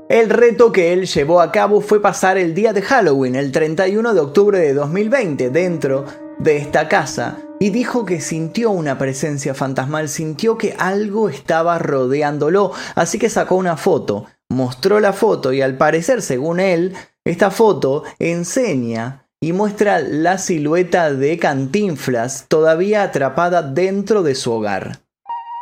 El 0.08 0.28
reto 0.28 0.72
que 0.72 0.92
él 0.92 1.06
llevó 1.06 1.40
a 1.40 1.52
cabo 1.52 1.80
fue 1.80 2.02
pasar 2.02 2.36
el 2.36 2.54
día 2.54 2.72
de 2.72 2.82
Halloween, 2.82 3.36
el 3.36 3.52
31 3.52 4.12
de 4.12 4.20
octubre 4.20 4.58
de 4.58 4.74
2020, 4.74 5.50
dentro 5.50 6.04
de 6.38 6.56
esta 6.56 6.88
casa 6.88 7.38
y 7.62 7.68
dijo 7.68 8.06
que 8.06 8.22
sintió 8.22 8.70
una 8.70 8.96
presencia 8.96 9.54
fantasmal, 9.54 10.08
sintió 10.08 10.56
que 10.56 10.74
algo 10.78 11.28
estaba 11.28 11.78
rodeándolo, 11.78 12.72
así 12.94 13.18
que 13.18 13.28
sacó 13.28 13.56
una 13.56 13.76
foto, 13.76 14.26
mostró 14.50 15.00
la 15.00 15.14
foto 15.14 15.54
y 15.54 15.62
al 15.62 15.78
parecer, 15.78 16.20
según 16.20 16.60
él, 16.60 16.94
esta 17.24 17.50
foto 17.50 18.02
enseña 18.18 19.26
y 19.40 19.54
muestra 19.54 20.00
la 20.00 20.36
silueta 20.36 21.14
de 21.14 21.38
Cantinflas 21.38 22.44
todavía 22.48 23.02
atrapada 23.02 23.62
dentro 23.62 24.22
de 24.22 24.34
su 24.34 24.52
hogar. 24.52 25.00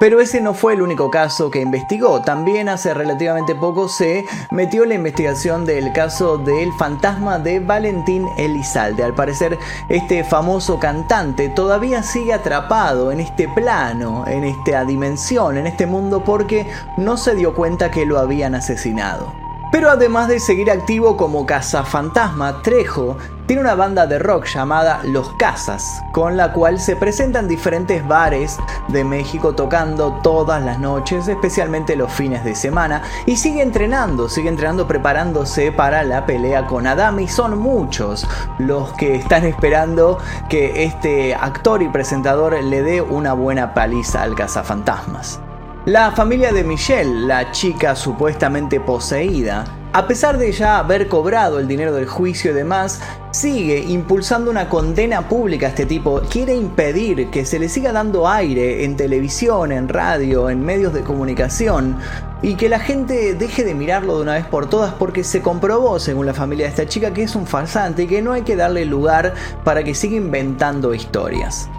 Pero 0.00 0.20
ese 0.20 0.40
no 0.40 0.54
fue 0.54 0.74
el 0.74 0.82
único 0.82 1.10
caso 1.10 1.50
que 1.50 1.60
investigó. 1.60 2.22
También 2.22 2.68
hace 2.68 2.94
relativamente 2.94 3.56
poco 3.56 3.88
se 3.88 4.26
metió 4.52 4.84
la 4.84 4.94
investigación 4.94 5.64
del 5.64 5.92
caso 5.92 6.38
del 6.38 6.72
fantasma 6.74 7.40
de 7.40 7.58
Valentín 7.58 8.28
Elizalde. 8.36 9.02
Al 9.02 9.14
parecer, 9.14 9.58
este 9.88 10.22
famoso 10.22 10.78
cantante 10.78 11.48
todavía 11.48 12.04
sigue 12.04 12.32
atrapado 12.32 13.10
en 13.10 13.18
este 13.18 13.48
plano, 13.48 14.24
en 14.28 14.44
esta 14.44 14.84
dimensión, 14.84 15.56
en 15.56 15.66
este 15.66 15.86
mundo, 15.86 16.22
porque 16.22 16.68
no 16.96 17.16
se 17.16 17.34
dio 17.34 17.56
cuenta 17.56 17.90
que 17.90 18.06
lo 18.06 18.20
habían 18.20 18.54
asesinado. 18.54 19.47
Pero 19.70 19.90
además 19.90 20.28
de 20.28 20.40
seguir 20.40 20.70
activo 20.70 21.16
como 21.16 21.44
cazafantasma, 21.44 22.62
Trejo 22.62 23.18
tiene 23.46 23.62
una 23.62 23.74
banda 23.74 24.06
de 24.06 24.18
rock 24.18 24.46
llamada 24.46 25.00
Los 25.04 25.30
Casas, 25.38 26.02
con 26.12 26.36
la 26.36 26.52
cual 26.52 26.78
se 26.78 26.96
presentan 26.96 27.48
diferentes 27.48 28.06
bares 28.06 28.58
de 28.88 29.04
México 29.04 29.54
tocando 29.54 30.20
todas 30.22 30.62
las 30.62 30.78
noches, 30.78 31.28
especialmente 31.28 31.96
los 31.96 32.12
fines 32.12 32.44
de 32.44 32.54
semana, 32.54 33.02
y 33.26 33.36
sigue 33.36 33.62
entrenando, 33.62 34.28
sigue 34.28 34.48
entrenando 34.48 34.86
preparándose 34.86 35.70
para 35.70 36.02
la 36.02 36.24
pelea 36.24 36.66
con 36.66 36.86
Adam 36.86 37.20
y 37.20 37.28
son 37.28 37.58
muchos 37.58 38.26
los 38.58 38.92
que 38.94 39.16
están 39.16 39.44
esperando 39.44 40.18
que 40.48 40.84
este 40.84 41.34
actor 41.34 41.82
y 41.82 41.88
presentador 41.88 42.62
le 42.62 42.82
dé 42.82 43.02
una 43.02 43.34
buena 43.34 43.74
paliza 43.74 44.22
al 44.22 44.34
cazafantasmas. 44.34 45.40
La 45.88 46.12
familia 46.12 46.52
de 46.52 46.64
Michelle, 46.64 47.26
la 47.26 47.50
chica 47.50 47.96
supuestamente 47.96 48.78
poseída, 48.78 49.64
a 49.94 50.06
pesar 50.06 50.36
de 50.36 50.52
ya 50.52 50.80
haber 50.80 51.08
cobrado 51.08 51.58
el 51.58 51.66
dinero 51.66 51.94
del 51.94 52.06
juicio 52.06 52.50
y 52.50 52.54
demás, 52.54 53.00
sigue 53.30 53.78
impulsando 53.78 54.50
una 54.50 54.68
condena 54.68 55.26
pública 55.30 55.64
a 55.64 55.68
este 55.70 55.86
tipo. 55.86 56.20
Quiere 56.28 56.54
impedir 56.54 57.30
que 57.30 57.46
se 57.46 57.58
le 57.58 57.70
siga 57.70 57.90
dando 57.90 58.28
aire 58.28 58.84
en 58.84 58.98
televisión, 58.98 59.72
en 59.72 59.88
radio, 59.88 60.50
en 60.50 60.62
medios 60.62 60.92
de 60.92 61.00
comunicación 61.00 61.96
y 62.42 62.56
que 62.56 62.68
la 62.68 62.80
gente 62.80 63.32
deje 63.32 63.64
de 63.64 63.74
mirarlo 63.74 64.16
de 64.16 64.22
una 64.24 64.34
vez 64.34 64.44
por 64.44 64.68
todas 64.68 64.92
porque 64.92 65.24
se 65.24 65.40
comprobó, 65.40 65.98
según 65.98 66.26
la 66.26 66.34
familia 66.34 66.66
de 66.66 66.70
esta 66.70 66.86
chica, 66.86 67.14
que 67.14 67.22
es 67.22 67.34
un 67.34 67.46
farsante 67.46 68.02
y 68.02 68.06
que 68.08 68.20
no 68.20 68.34
hay 68.34 68.42
que 68.42 68.56
darle 68.56 68.84
lugar 68.84 69.32
para 69.64 69.82
que 69.84 69.94
siga 69.94 70.16
inventando 70.16 70.92
historias. 70.92 71.70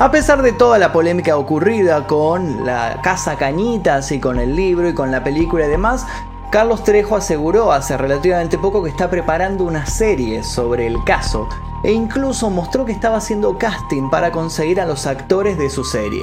A 0.00 0.12
pesar 0.12 0.42
de 0.42 0.52
toda 0.52 0.78
la 0.78 0.92
polémica 0.92 1.36
ocurrida 1.36 2.06
con 2.06 2.64
la 2.64 3.00
Casa 3.02 3.34
Cañitas 3.34 4.12
y 4.12 4.20
con 4.20 4.38
el 4.38 4.54
libro 4.54 4.88
y 4.88 4.94
con 4.94 5.10
la 5.10 5.24
película 5.24 5.66
y 5.66 5.68
demás, 5.68 6.06
Carlos 6.52 6.84
Trejo 6.84 7.16
aseguró 7.16 7.72
hace 7.72 7.96
relativamente 7.96 8.58
poco 8.58 8.84
que 8.84 8.90
está 8.90 9.10
preparando 9.10 9.64
una 9.64 9.86
serie 9.86 10.44
sobre 10.44 10.86
el 10.86 11.02
caso 11.02 11.48
e 11.82 11.90
incluso 11.90 12.48
mostró 12.48 12.84
que 12.84 12.92
estaba 12.92 13.16
haciendo 13.16 13.58
casting 13.58 14.08
para 14.08 14.30
conseguir 14.30 14.80
a 14.80 14.86
los 14.86 15.04
actores 15.04 15.58
de 15.58 15.68
su 15.68 15.82
serie. 15.82 16.22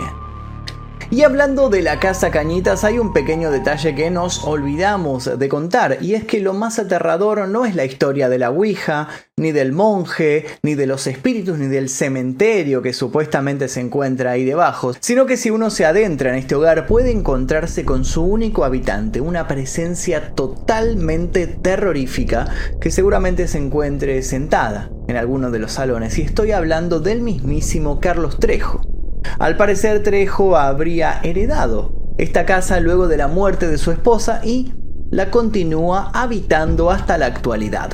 Y 1.15 1.23
hablando 1.23 1.69
de 1.69 1.81
la 1.81 2.01
casa 2.01 2.29
Cañitas, 2.29 2.83
hay 2.83 2.99
un 2.99 3.13
pequeño 3.13 3.49
detalle 3.49 3.95
que 3.95 4.11
nos 4.11 4.43
olvidamos 4.43 5.39
de 5.39 5.47
contar, 5.47 5.99
y 6.01 6.13
es 6.13 6.25
que 6.25 6.41
lo 6.41 6.53
más 6.53 6.77
aterrador 6.77 7.47
no 7.47 7.63
es 7.63 7.73
la 7.73 7.85
historia 7.85 8.27
de 8.27 8.37
la 8.37 8.49
Ouija, 8.49 9.07
ni 9.37 9.53
del 9.53 9.71
monje, 9.71 10.45
ni 10.61 10.75
de 10.75 10.87
los 10.87 11.07
espíritus, 11.07 11.57
ni 11.57 11.67
del 11.67 11.87
cementerio 11.87 12.81
que 12.81 12.91
supuestamente 12.91 13.69
se 13.69 13.79
encuentra 13.79 14.31
ahí 14.31 14.43
debajo, 14.43 14.91
sino 14.99 15.25
que 15.25 15.37
si 15.37 15.51
uno 15.51 15.69
se 15.69 15.85
adentra 15.85 16.31
en 16.31 16.35
este 16.35 16.55
hogar 16.55 16.85
puede 16.85 17.11
encontrarse 17.11 17.85
con 17.85 18.03
su 18.03 18.21
único 18.21 18.65
habitante, 18.65 19.21
una 19.21 19.47
presencia 19.47 20.33
totalmente 20.35 21.47
terrorífica 21.47 22.49
que 22.81 22.91
seguramente 22.91 23.47
se 23.47 23.59
encuentre 23.59 24.21
sentada 24.21 24.91
en 25.07 25.15
alguno 25.15 25.49
de 25.49 25.59
los 25.59 25.71
salones, 25.71 26.17
y 26.17 26.23
estoy 26.23 26.51
hablando 26.51 26.99
del 26.99 27.21
mismísimo 27.21 28.01
Carlos 28.01 28.37
Trejo. 28.37 28.94
Al 29.39 29.57
parecer 29.57 30.03
Trejo 30.03 30.57
habría 30.57 31.19
heredado 31.23 31.93
esta 32.17 32.45
casa 32.45 32.79
luego 32.79 33.07
de 33.07 33.17
la 33.17 33.27
muerte 33.27 33.67
de 33.67 33.77
su 33.77 33.91
esposa 33.91 34.41
y 34.43 34.73
la 35.11 35.31
continúa 35.31 36.11
habitando 36.13 36.91
hasta 36.91 37.17
la 37.17 37.25
actualidad. 37.27 37.91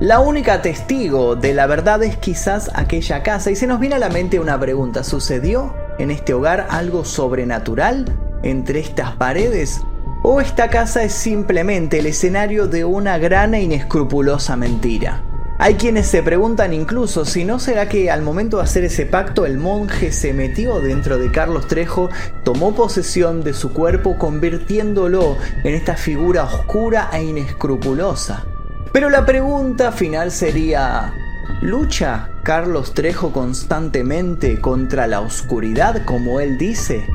La 0.00 0.20
única 0.20 0.62
testigo 0.62 1.36
de 1.36 1.52
la 1.52 1.66
verdad 1.66 2.02
es 2.02 2.16
quizás 2.16 2.70
aquella 2.74 3.22
casa 3.22 3.50
y 3.50 3.56
se 3.56 3.66
nos 3.66 3.80
viene 3.80 3.96
a 3.96 3.98
la 3.98 4.08
mente 4.08 4.40
una 4.40 4.58
pregunta, 4.58 5.04
¿sucedió 5.04 5.74
en 5.98 6.10
este 6.10 6.32
hogar 6.32 6.66
algo 6.70 7.04
sobrenatural 7.04 8.06
entre 8.42 8.80
estas 8.80 9.12
paredes? 9.16 9.82
¿O 10.22 10.40
esta 10.40 10.68
casa 10.68 11.02
es 11.02 11.12
simplemente 11.12 11.98
el 11.98 12.06
escenario 12.06 12.66
de 12.66 12.84
una 12.84 13.18
gran 13.18 13.54
e 13.54 13.62
inescrupulosa 13.62 14.56
mentira? 14.56 15.22
Hay 15.62 15.74
quienes 15.74 16.06
se 16.06 16.22
preguntan 16.22 16.72
incluso 16.72 17.26
si 17.26 17.44
no 17.44 17.58
será 17.58 17.86
que 17.86 18.10
al 18.10 18.22
momento 18.22 18.56
de 18.56 18.62
hacer 18.62 18.82
ese 18.84 19.04
pacto 19.04 19.44
el 19.44 19.58
monje 19.58 20.10
se 20.10 20.32
metió 20.32 20.80
dentro 20.80 21.18
de 21.18 21.30
Carlos 21.30 21.68
Trejo, 21.68 22.08
tomó 22.44 22.74
posesión 22.74 23.42
de 23.42 23.52
su 23.52 23.74
cuerpo 23.74 24.16
convirtiéndolo 24.16 25.36
en 25.62 25.74
esta 25.74 25.96
figura 25.98 26.44
oscura 26.44 27.10
e 27.12 27.24
inescrupulosa. 27.24 28.46
Pero 28.90 29.10
la 29.10 29.26
pregunta 29.26 29.92
final 29.92 30.30
sería, 30.30 31.12
¿lucha 31.60 32.30
Carlos 32.42 32.94
Trejo 32.94 33.30
constantemente 33.30 34.62
contra 34.62 35.06
la 35.06 35.20
oscuridad 35.20 36.06
como 36.06 36.40
él 36.40 36.56
dice? 36.56 37.06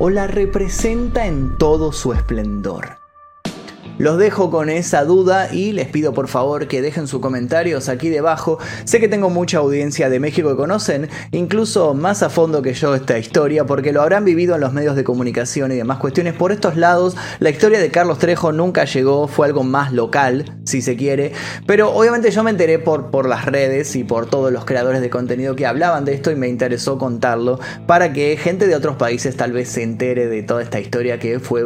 ¿O 0.00 0.10
la 0.10 0.26
representa 0.26 1.26
en 1.26 1.56
todo 1.56 1.92
su 1.92 2.12
esplendor? 2.12 3.01
Los 4.02 4.18
dejo 4.18 4.50
con 4.50 4.68
esa 4.68 5.04
duda 5.04 5.54
y 5.54 5.70
les 5.70 5.86
pido 5.86 6.12
por 6.12 6.26
favor 6.26 6.66
que 6.66 6.82
dejen 6.82 7.06
sus 7.06 7.20
comentarios 7.20 7.88
aquí 7.88 8.08
debajo. 8.08 8.58
Sé 8.82 8.98
que 8.98 9.06
tengo 9.06 9.30
mucha 9.30 9.58
audiencia 9.58 10.10
de 10.10 10.18
México 10.18 10.48
que 10.48 10.56
conocen 10.56 11.08
incluso 11.30 11.94
más 11.94 12.24
a 12.24 12.28
fondo 12.28 12.62
que 12.62 12.74
yo 12.74 12.96
esta 12.96 13.16
historia 13.16 13.64
porque 13.64 13.92
lo 13.92 14.02
habrán 14.02 14.24
vivido 14.24 14.56
en 14.56 14.60
los 14.60 14.72
medios 14.72 14.96
de 14.96 15.04
comunicación 15.04 15.70
y 15.70 15.76
demás 15.76 15.98
cuestiones. 15.98 16.34
Por 16.34 16.50
estos 16.50 16.76
lados, 16.76 17.16
la 17.38 17.50
historia 17.50 17.78
de 17.78 17.92
Carlos 17.92 18.18
Trejo 18.18 18.50
nunca 18.50 18.86
llegó, 18.86 19.28
fue 19.28 19.46
algo 19.46 19.62
más 19.62 19.92
local, 19.92 20.58
si 20.64 20.82
se 20.82 20.96
quiere. 20.96 21.30
Pero 21.68 21.92
obviamente 21.92 22.32
yo 22.32 22.42
me 22.42 22.50
enteré 22.50 22.80
por, 22.80 23.12
por 23.12 23.28
las 23.28 23.44
redes 23.44 23.94
y 23.94 24.02
por 24.02 24.26
todos 24.26 24.50
los 24.52 24.64
creadores 24.64 25.00
de 25.00 25.10
contenido 25.10 25.54
que 25.54 25.64
hablaban 25.64 26.04
de 26.04 26.14
esto 26.14 26.32
y 26.32 26.34
me 26.34 26.48
interesó 26.48 26.98
contarlo 26.98 27.60
para 27.86 28.12
que 28.12 28.36
gente 28.36 28.66
de 28.66 28.74
otros 28.74 28.96
países 28.96 29.36
tal 29.36 29.52
vez 29.52 29.68
se 29.68 29.84
entere 29.84 30.26
de 30.26 30.42
toda 30.42 30.60
esta 30.60 30.80
historia 30.80 31.20
que 31.20 31.38
fue 31.38 31.62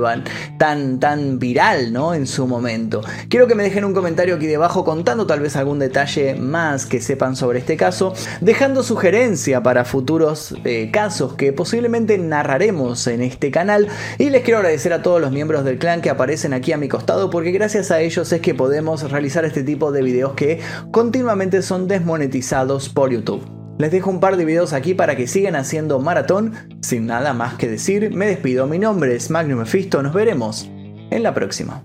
tan, 0.58 1.00
tan 1.00 1.38
viral, 1.38 1.94
¿no? 1.94 2.12
Su 2.26 2.46
momento. 2.46 3.02
Quiero 3.28 3.46
que 3.46 3.54
me 3.54 3.62
dejen 3.62 3.84
un 3.84 3.94
comentario 3.94 4.36
aquí 4.36 4.46
debajo 4.46 4.84
contando 4.84 5.26
tal 5.26 5.40
vez 5.40 5.56
algún 5.56 5.78
detalle 5.78 6.34
más 6.34 6.86
que 6.86 7.00
sepan 7.00 7.36
sobre 7.36 7.58
este 7.58 7.76
caso, 7.76 8.12
dejando 8.40 8.82
sugerencia 8.82 9.62
para 9.62 9.84
futuros 9.84 10.54
eh, 10.64 10.90
casos 10.92 11.34
que 11.34 11.52
posiblemente 11.52 12.18
narraremos 12.18 13.06
en 13.06 13.22
este 13.22 13.50
canal 13.50 13.88
y 14.18 14.30
les 14.30 14.42
quiero 14.42 14.58
agradecer 14.58 14.92
a 14.92 15.02
todos 15.02 15.20
los 15.20 15.32
miembros 15.32 15.64
del 15.64 15.78
clan 15.78 16.00
que 16.00 16.10
aparecen 16.10 16.52
aquí 16.52 16.72
a 16.72 16.76
mi 16.76 16.88
costado 16.88 17.30
porque 17.30 17.52
gracias 17.52 17.90
a 17.90 18.00
ellos 18.00 18.32
es 18.32 18.40
que 18.40 18.54
podemos 18.54 19.10
realizar 19.10 19.44
este 19.44 19.62
tipo 19.62 19.92
de 19.92 20.02
videos 20.02 20.34
que 20.34 20.60
continuamente 20.90 21.62
son 21.62 21.88
desmonetizados 21.88 22.88
por 22.88 23.10
YouTube. 23.10 23.56
Les 23.78 23.90
dejo 23.90 24.10
un 24.10 24.20
par 24.20 24.36
de 24.36 24.44
videos 24.44 24.72
aquí 24.72 24.94
para 24.94 25.16
que 25.16 25.26
sigan 25.26 25.54
haciendo 25.54 25.98
maratón. 25.98 26.54
Sin 26.80 27.06
nada 27.06 27.34
más 27.34 27.54
que 27.54 27.68
decir, 27.68 28.14
me 28.14 28.26
despido. 28.26 28.66
Mi 28.66 28.78
nombre 28.78 29.14
es 29.14 29.30
Magnum 29.30 29.58
Mephisto. 29.58 30.02
Nos 30.02 30.14
veremos 30.14 30.70
en 31.10 31.22
la 31.22 31.34
próxima. 31.34 31.84